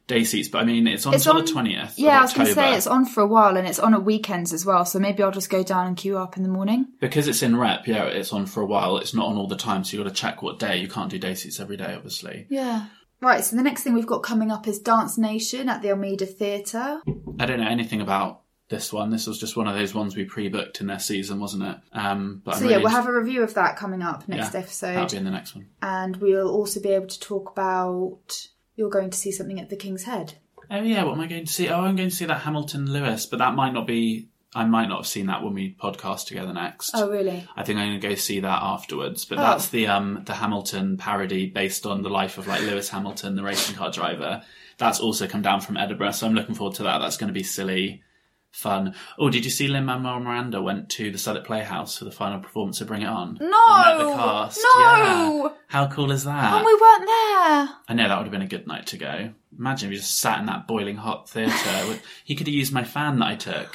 day 0.08 0.24
seats, 0.24 0.48
but 0.48 0.58
I 0.62 0.64
mean, 0.64 0.86
it's 0.86 1.06
on 1.06 1.14
It's 1.14 1.26
until 1.26 1.38
on- 1.40 1.44
the 1.46 1.52
twentieth. 1.52 1.98
Yeah, 1.98 2.16
of 2.16 2.18
I 2.18 2.22
was 2.22 2.32
going 2.34 2.46
to 2.48 2.54
say 2.54 2.74
it's 2.76 2.86
on 2.86 3.04
for 3.06 3.20
a 3.22 3.26
while 3.26 3.56
and 3.56 3.66
it's 3.66 3.78
on 3.78 3.94
at 3.94 4.04
weekends 4.04 4.52
as 4.52 4.66
well. 4.66 4.84
So 4.84 4.98
maybe 4.98 5.22
I'll 5.22 5.30
just 5.30 5.48
go 5.50 5.62
down 5.62 5.86
and 5.86 5.96
queue 5.96 6.18
up 6.18 6.36
in 6.36 6.42
the 6.42 6.48
morning. 6.48 6.88
because 7.00 7.28
it's 7.28 7.42
in 7.42 7.56
rep. 7.56 7.86
Yeah, 7.86 8.04
it's 8.04 8.32
on 8.32 8.46
for 8.46 8.62
a 8.62 8.66
while. 8.66 8.98
It's 8.98 9.14
not 9.14 9.26
on 9.26 9.36
all 9.36 9.48
the 9.48 9.56
time, 9.56 9.84
so 9.84 9.96
you 9.96 10.02
got 10.02 10.08
to 10.08 10.14
check 10.14 10.42
what 10.42 10.58
day. 10.58 10.76
You 10.78 10.88
can't 10.88 11.10
do 11.10 11.18
day 11.18 11.34
seats 11.34 11.60
every 11.60 11.76
day, 11.76 11.94
obviously. 11.94 12.46
Yeah. 12.50 12.86
Right, 13.20 13.44
so 13.44 13.54
the 13.54 13.62
next 13.62 13.84
thing 13.84 13.94
we've 13.94 14.04
got 14.04 14.24
coming 14.24 14.50
up 14.50 14.66
is 14.66 14.80
Dance 14.80 15.16
Nation 15.16 15.68
at 15.68 15.80
the 15.80 15.90
Almeida 15.92 16.26
Theatre. 16.26 17.00
I 17.38 17.46
don't 17.46 17.60
know 17.60 17.68
anything 17.68 18.00
about 18.00 18.41
this 18.68 18.92
one. 18.92 19.10
This 19.10 19.26
was 19.26 19.38
just 19.38 19.56
one 19.56 19.66
of 19.68 19.74
those 19.74 19.94
ones 19.94 20.16
we 20.16 20.24
pre-booked 20.24 20.80
in 20.80 20.86
their 20.86 20.98
season, 20.98 21.40
wasn't 21.40 21.64
it? 21.64 21.76
Um, 21.92 22.40
but 22.44 22.54
So 22.56 22.58
I'm 22.58 22.64
yeah, 22.64 22.70
really 22.76 22.84
we'll 22.84 22.92
have 22.94 23.06
a 23.06 23.12
review 23.12 23.42
of 23.42 23.54
that 23.54 23.76
coming 23.76 24.02
up 24.02 24.26
next 24.28 24.54
yeah, 24.54 24.60
episode. 24.60 24.94
That'll 24.94 25.10
be 25.10 25.16
in 25.18 25.24
the 25.24 25.30
next 25.30 25.54
one. 25.54 25.66
And 25.82 26.16
we'll 26.16 26.48
also 26.50 26.80
be 26.80 26.90
able 26.90 27.08
to 27.08 27.20
talk 27.20 27.50
about 27.50 28.46
you're 28.76 28.88
going 28.90 29.10
to 29.10 29.18
see 29.18 29.30
something 29.32 29.60
at 29.60 29.68
the 29.68 29.76
King's 29.76 30.04
Head. 30.04 30.34
Oh 30.70 30.80
yeah, 30.82 31.04
what 31.04 31.12
am 31.14 31.20
I 31.20 31.26
going 31.26 31.44
to 31.44 31.52
see? 31.52 31.68
Oh, 31.68 31.80
I'm 31.82 31.96
going 31.96 32.08
to 32.08 32.14
see 32.14 32.24
that 32.24 32.40
Hamilton 32.42 32.90
Lewis, 32.90 33.26
but 33.26 33.38
that 33.40 33.54
might 33.54 33.74
not 33.74 33.86
be. 33.86 34.28
I 34.54 34.64
might 34.66 34.88
not 34.90 34.98
have 34.98 35.06
seen 35.06 35.26
that 35.26 35.42
when 35.42 35.54
we 35.54 35.74
podcast 35.82 36.26
together 36.26 36.52
next. 36.52 36.90
Oh 36.94 37.10
really? 37.10 37.46
I 37.56 37.62
think 37.64 37.78
I'm 37.78 37.88
going 37.88 38.00
to 38.00 38.08
go 38.08 38.14
see 38.14 38.40
that 38.40 38.62
afterwards. 38.62 39.24
But 39.24 39.38
Oh. 39.38 39.42
that's 39.42 39.68
the 39.68 39.86
um 39.86 40.22
the 40.26 40.34
Hamilton 40.34 40.96
parody 40.98 41.46
based 41.46 41.86
on 41.86 42.02
the 42.02 42.10
life 42.10 42.36
of 42.38 42.46
like 42.46 42.60
Lewis 42.62 42.88
Hamilton, 42.90 43.34
the 43.34 43.42
racing 43.42 43.76
car 43.76 43.90
driver. 43.90 44.42
That's 44.78 45.00
also 45.00 45.26
come 45.26 45.42
down 45.42 45.60
from 45.62 45.76
Edinburgh, 45.78 46.12
so 46.12 46.26
I'm 46.26 46.34
looking 46.34 46.54
forward 46.54 46.76
to 46.76 46.82
that. 46.84 46.98
That's 46.98 47.16
going 47.16 47.28
to 47.28 47.34
be 47.34 47.42
silly, 47.42 48.02
fun. 48.52 48.94
Oh, 49.18 49.28
did 49.30 49.44
you 49.44 49.50
see 49.50 49.66
Lin 49.66 49.84
Manuel 49.86 50.20
Miranda 50.20 50.62
went 50.62 50.88
to 50.90 51.10
the 51.10 51.18
Southwark 51.18 51.46
Playhouse 51.46 51.98
for 51.98 52.04
the 52.04 52.12
final 52.12 52.38
performance 52.38 52.80
of 52.80 52.86
Bring 52.86 53.02
It 53.02 53.06
On? 53.06 53.36
No! 53.40 53.48
Met 53.48 53.98
the 53.98 54.12
cast. 54.14 54.60
No! 54.76 55.44
Yeah. 55.46 55.48
How 55.68 55.88
cool 55.88 56.12
is 56.12 56.24
that? 56.24 56.54
And 56.54 56.64
we 56.64 56.74
weren't 56.74 57.06
there. 57.06 57.68
I 57.88 57.94
know 57.94 58.06
that 58.08 58.16
would 58.18 58.24
have 58.24 58.32
been 58.32 58.42
a 58.42 58.46
good 58.46 58.66
night 58.66 58.86
to 58.88 58.98
go. 58.98 59.30
Imagine 59.58 59.88
if 59.88 59.94
you 59.94 59.98
just 60.00 60.18
sat 60.20 60.38
in 60.38 60.46
that 60.46 60.68
boiling 60.68 60.96
hot 60.96 61.28
theatre. 61.28 61.86
with, 61.88 62.02
he 62.24 62.34
could 62.34 62.46
have 62.46 62.54
used 62.54 62.72
my 62.72 62.84
fan 62.84 63.18
that 63.18 63.26
I 63.28 63.34
took. 63.34 63.74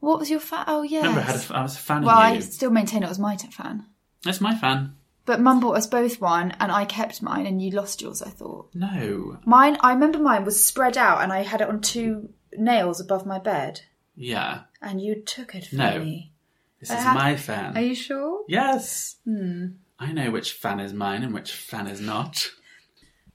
What 0.00 0.18
was 0.18 0.30
your 0.30 0.40
fan? 0.40 0.64
Oh 0.68 0.82
yes. 0.82 1.02
Remember, 1.02 1.20
I, 1.20 1.24
had 1.24 1.50
a, 1.50 1.56
I 1.56 1.62
was 1.62 1.74
a 1.76 1.80
fan 1.80 2.02
well, 2.04 2.16
I 2.18 2.38
still 2.40 2.70
maintain 2.70 3.02
it 3.02 3.08
was 3.08 3.18
my 3.18 3.36
fan. 3.36 3.86
That's 4.24 4.40
my 4.40 4.54
fan. 4.54 4.94
But 5.24 5.40
Mum 5.40 5.58
bought 5.58 5.76
us 5.76 5.88
both 5.88 6.20
one, 6.20 6.52
and 6.60 6.70
I 6.70 6.84
kept 6.84 7.20
mine, 7.22 7.46
and 7.46 7.60
you 7.60 7.72
lost 7.72 8.00
yours. 8.02 8.22
I 8.22 8.30
thought 8.30 8.68
No. 8.74 9.38
mine. 9.44 9.76
I 9.80 9.92
remember 9.92 10.20
mine 10.20 10.44
was 10.44 10.64
spread 10.64 10.96
out, 10.96 11.22
and 11.22 11.32
I 11.32 11.42
had 11.42 11.60
it 11.60 11.68
on 11.68 11.80
two 11.80 12.28
nails 12.56 13.00
above 13.00 13.26
my 13.26 13.40
bed, 13.40 13.80
Yeah. 14.16 14.62
and 14.82 15.00
you 15.00 15.22
took 15.22 15.54
it 15.54 15.66
from 15.66 15.78
No. 15.78 15.98
me. 16.00 16.32
This 16.80 16.90
is 16.90 16.96
ha- 16.96 17.14
my 17.14 17.36
fan. 17.36 17.76
Are 17.76 17.80
you 17.82 17.94
sure? 17.94 18.44
Yes. 18.48 19.16
I 19.26 20.12
know 20.12 20.30
which 20.30 20.52
fan 20.52 20.80
is 20.80 20.92
mine 20.92 21.22
and 21.22 21.32
which 21.34 21.52
fan 21.52 21.86
is 21.86 22.00
not. 22.00 22.50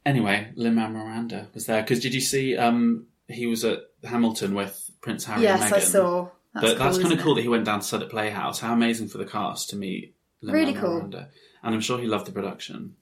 Anyway, 0.06 0.52
Lin-Manuel 0.56 1.06
Miranda 1.06 1.48
was 1.54 1.66
there 1.68 1.82
because 1.82 2.00
did 2.00 2.14
you 2.14 2.22
see? 2.22 2.58
Um, 2.58 3.06
he 3.28 3.46
was 3.48 3.64
at 3.64 3.80
Hamilton 4.04 4.56
with 4.56 4.90
Prince 5.02 5.26
Harry 5.26 5.44
yes, 5.44 5.62
and 5.62 5.72
Meghan. 5.72 5.76
I 5.76 5.80
saw. 5.80 6.30
That's 6.54 6.66
but 6.66 6.78
that's 6.80 6.98
kind 6.98 7.14
of 7.14 7.20
cool 7.20 7.34
it? 7.34 7.36
that 7.36 7.42
he 7.44 7.48
went 7.48 7.66
down 7.66 7.80
to 7.80 7.86
Southwark 7.86 8.12
Playhouse. 8.12 8.60
How 8.60 8.74
amazing 8.74 9.08
for 9.10 9.18
the 9.20 9.26
cast 9.26 9.70
to 9.70 9.76
meet 9.76 10.16
Lin-Manuel 10.42 10.66
Really 10.74 10.80
cool. 10.82 10.96
Miranda. 10.98 11.30
And 11.64 11.76
I'm 11.76 11.82
sure 11.82 12.00
he 12.00 12.08
loved 12.08 12.26
the 12.26 12.32
production. 12.32 12.96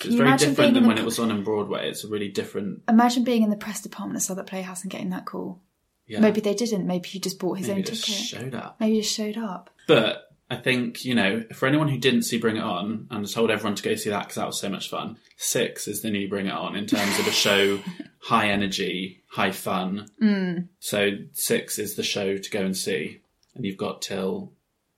Can 0.00 0.10
It's 0.12 0.16
very 0.18 0.36
different 0.36 0.74
than 0.74 0.86
when 0.86 0.96
it 0.98 1.04
was 1.04 1.18
on 1.18 1.30
in 1.30 1.44
Broadway. 1.44 1.88
It's 1.90 2.04
a 2.04 2.08
really 2.08 2.28
different. 2.28 2.82
Imagine 2.88 3.24
being 3.24 3.42
in 3.42 3.50
the 3.50 3.56
press 3.56 3.82
department 3.82 4.16
at 4.16 4.22
Southwark 4.22 4.46
Playhouse 4.48 4.82
and 4.82 4.90
getting 4.90 5.10
that 5.10 5.26
call. 5.26 5.60
Yeah, 6.08 6.20
Maybe 6.20 6.40
they 6.40 6.54
didn't. 6.54 6.86
Maybe 6.86 7.08
he 7.08 7.20
just 7.20 7.38
bought 7.38 7.58
his 7.58 7.68
maybe 7.68 7.80
own 7.80 7.84
just 7.84 8.04
ticket. 8.04 8.24
showed 8.24 8.54
up. 8.54 8.80
Maybe 8.80 8.94
he 8.94 9.00
just 9.02 9.14
showed 9.14 9.36
up. 9.36 9.68
But 9.86 10.30
I 10.50 10.56
think, 10.56 11.04
you 11.04 11.14
know, 11.14 11.44
for 11.52 11.66
anyone 11.66 11.88
who 11.88 11.98
didn't 11.98 12.22
see 12.22 12.38
Bring 12.38 12.56
It 12.56 12.62
On 12.62 13.06
and 13.10 13.30
told 13.30 13.50
everyone 13.50 13.74
to 13.76 13.82
go 13.82 13.94
see 13.94 14.08
that 14.08 14.20
because 14.20 14.36
that 14.36 14.46
was 14.46 14.58
so 14.58 14.70
much 14.70 14.88
fun, 14.88 15.18
Six 15.36 15.86
is 15.86 16.00
the 16.00 16.10
new 16.10 16.26
Bring 16.28 16.46
It 16.46 16.52
On 16.52 16.74
in 16.74 16.86
terms 16.86 17.18
of 17.18 17.26
a 17.26 17.30
show, 17.30 17.78
high 18.20 18.48
energy, 18.48 19.22
high 19.28 19.52
fun. 19.52 20.08
Mm. 20.22 20.68
So 20.80 21.10
Six 21.34 21.78
is 21.78 21.96
the 21.96 22.02
show 22.02 22.38
to 22.38 22.50
go 22.50 22.60
and 22.60 22.76
see. 22.76 23.20
And 23.54 23.66
you've 23.66 23.76
got 23.76 24.00
till 24.00 24.52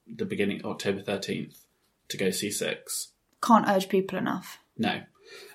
the 0.06 0.24
beginning, 0.24 0.64
October 0.64 1.00
13th, 1.02 1.56
to 2.08 2.16
go 2.16 2.30
see 2.30 2.52
Six. 2.52 3.08
Can't 3.42 3.68
urge 3.68 3.88
people 3.88 4.16
enough. 4.18 4.58
No. 4.78 5.00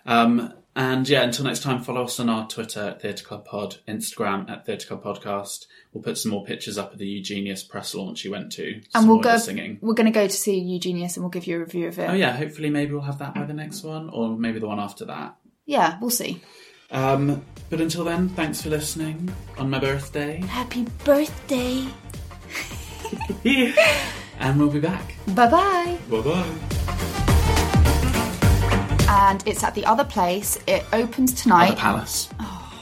Um, 0.06 0.54
and 0.76 1.08
yeah, 1.08 1.24
until 1.24 1.46
next 1.46 1.64
time, 1.64 1.82
follow 1.82 2.04
us 2.04 2.20
on 2.20 2.30
our 2.30 2.48
Twitter 2.48 2.82
at 2.82 3.02
Theatre 3.02 3.24
Club 3.24 3.46
Pod, 3.46 3.78
Instagram 3.88 4.50
at 4.50 4.66
Theatre 4.66 4.88
Club 4.88 5.04
Podcast. 5.04 5.66
We'll 5.94 6.04
put 6.04 6.18
some 6.18 6.32
more 6.32 6.44
pictures 6.44 6.78
up 6.78 6.92
of 6.92 7.00
the 7.00 7.08
Eugenius 7.08 7.64
press 7.64 7.96
launch 7.96 8.26
you 8.26 8.32
went 8.32 8.52
to. 8.54 8.82
And 8.94 9.08
we'll 9.08 9.20
go. 9.20 9.38
singing. 9.38 9.78
We're 9.82 9.94
going 9.94 10.12
to 10.12 10.12
go 10.12 10.28
to 10.28 10.34
see 10.34 10.60
Eugenius, 10.60 11.16
and 11.16 11.24
we'll 11.24 11.30
give 11.32 11.48
you 11.48 11.56
a 11.58 11.60
review 11.60 11.88
of 11.88 11.98
it. 11.98 12.10
Oh 12.10 12.14
yeah, 12.14 12.32
hopefully 12.36 12.70
maybe 12.70 12.92
we'll 12.94 13.02
have 13.04 13.20
that 13.20 13.34
by 13.36 13.46
the 13.46 13.54
next 13.54 13.84
one, 13.84 14.10
or 14.10 14.38
maybe 14.38 14.60
the 14.60 14.68
one 14.68 14.80
after 14.80 15.06
that. 15.06 15.38
Yeah, 15.66 15.98
we'll 16.02 16.10
see. 16.10 16.42
Um, 16.92 17.44
but 17.70 17.82
until 17.82 18.04
then, 18.04 18.30
thanks 18.30 18.62
for 18.62 18.70
listening 18.70 19.34
on 19.58 19.70
my 19.70 19.80
birthday, 19.80 20.38
Happy 20.42 20.86
birthday. 21.04 21.88
and 24.40 24.60
we'll 24.60 24.70
be 24.70 24.80
back. 24.80 25.16
Bye 25.30 25.50
bye. 25.50 25.98
Bye 26.10 26.22
bye. 26.22 27.25
And 29.18 29.42
it's 29.48 29.64
at 29.64 29.74
the 29.76 29.86
other 29.86 30.04
place. 30.04 30.60
It 30.68 30.84
opens 30.92 31.34
tonight. 31.42 31.70
On 31.70 31.76
The 31.76 31.82
palace. 31.82 32.30
Oh. 32.40 32.74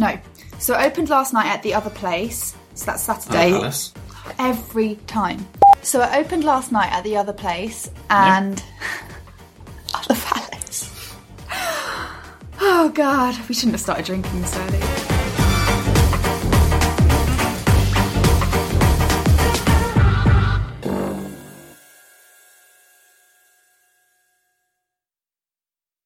No. 0.00 0.18
So 0.58 0.74
it 0.78 0.84
opened 0.84 1.08
last 1.10 1.32
night 1.32 1.46
at 1.46 1.62
the 1.62 1.74
other 1.74 1.90
place. 1.90 2.56
So 2.74 2.86
that's 2.86 3.06
The 3.06 3.14
Saturday. 3.14 3.50
palace. 3.52 3.92
Every 4.38 4.96
time. 5.06 5.46
So 5.82 6.02
it 6.02 6.10
opened 6.14 6.44
last 6.44 6.72
night 6.72 6.90
at 6.92 7.04
the 7.04 7.16
other 7.16 7.32
place 7.32 7.88
and 8.10 8.62
other 9.94 10.14
palace. 10.14 11.14
Oh 12.60 12.88
god, 12.94 13.36
we 13.48 13.54
shouldn't 13.54 13.72
have 13.72 13.80
started 13.80 14.06
drinking 14.06 14.40
this 14.40 14.56
early. 14.56 15.03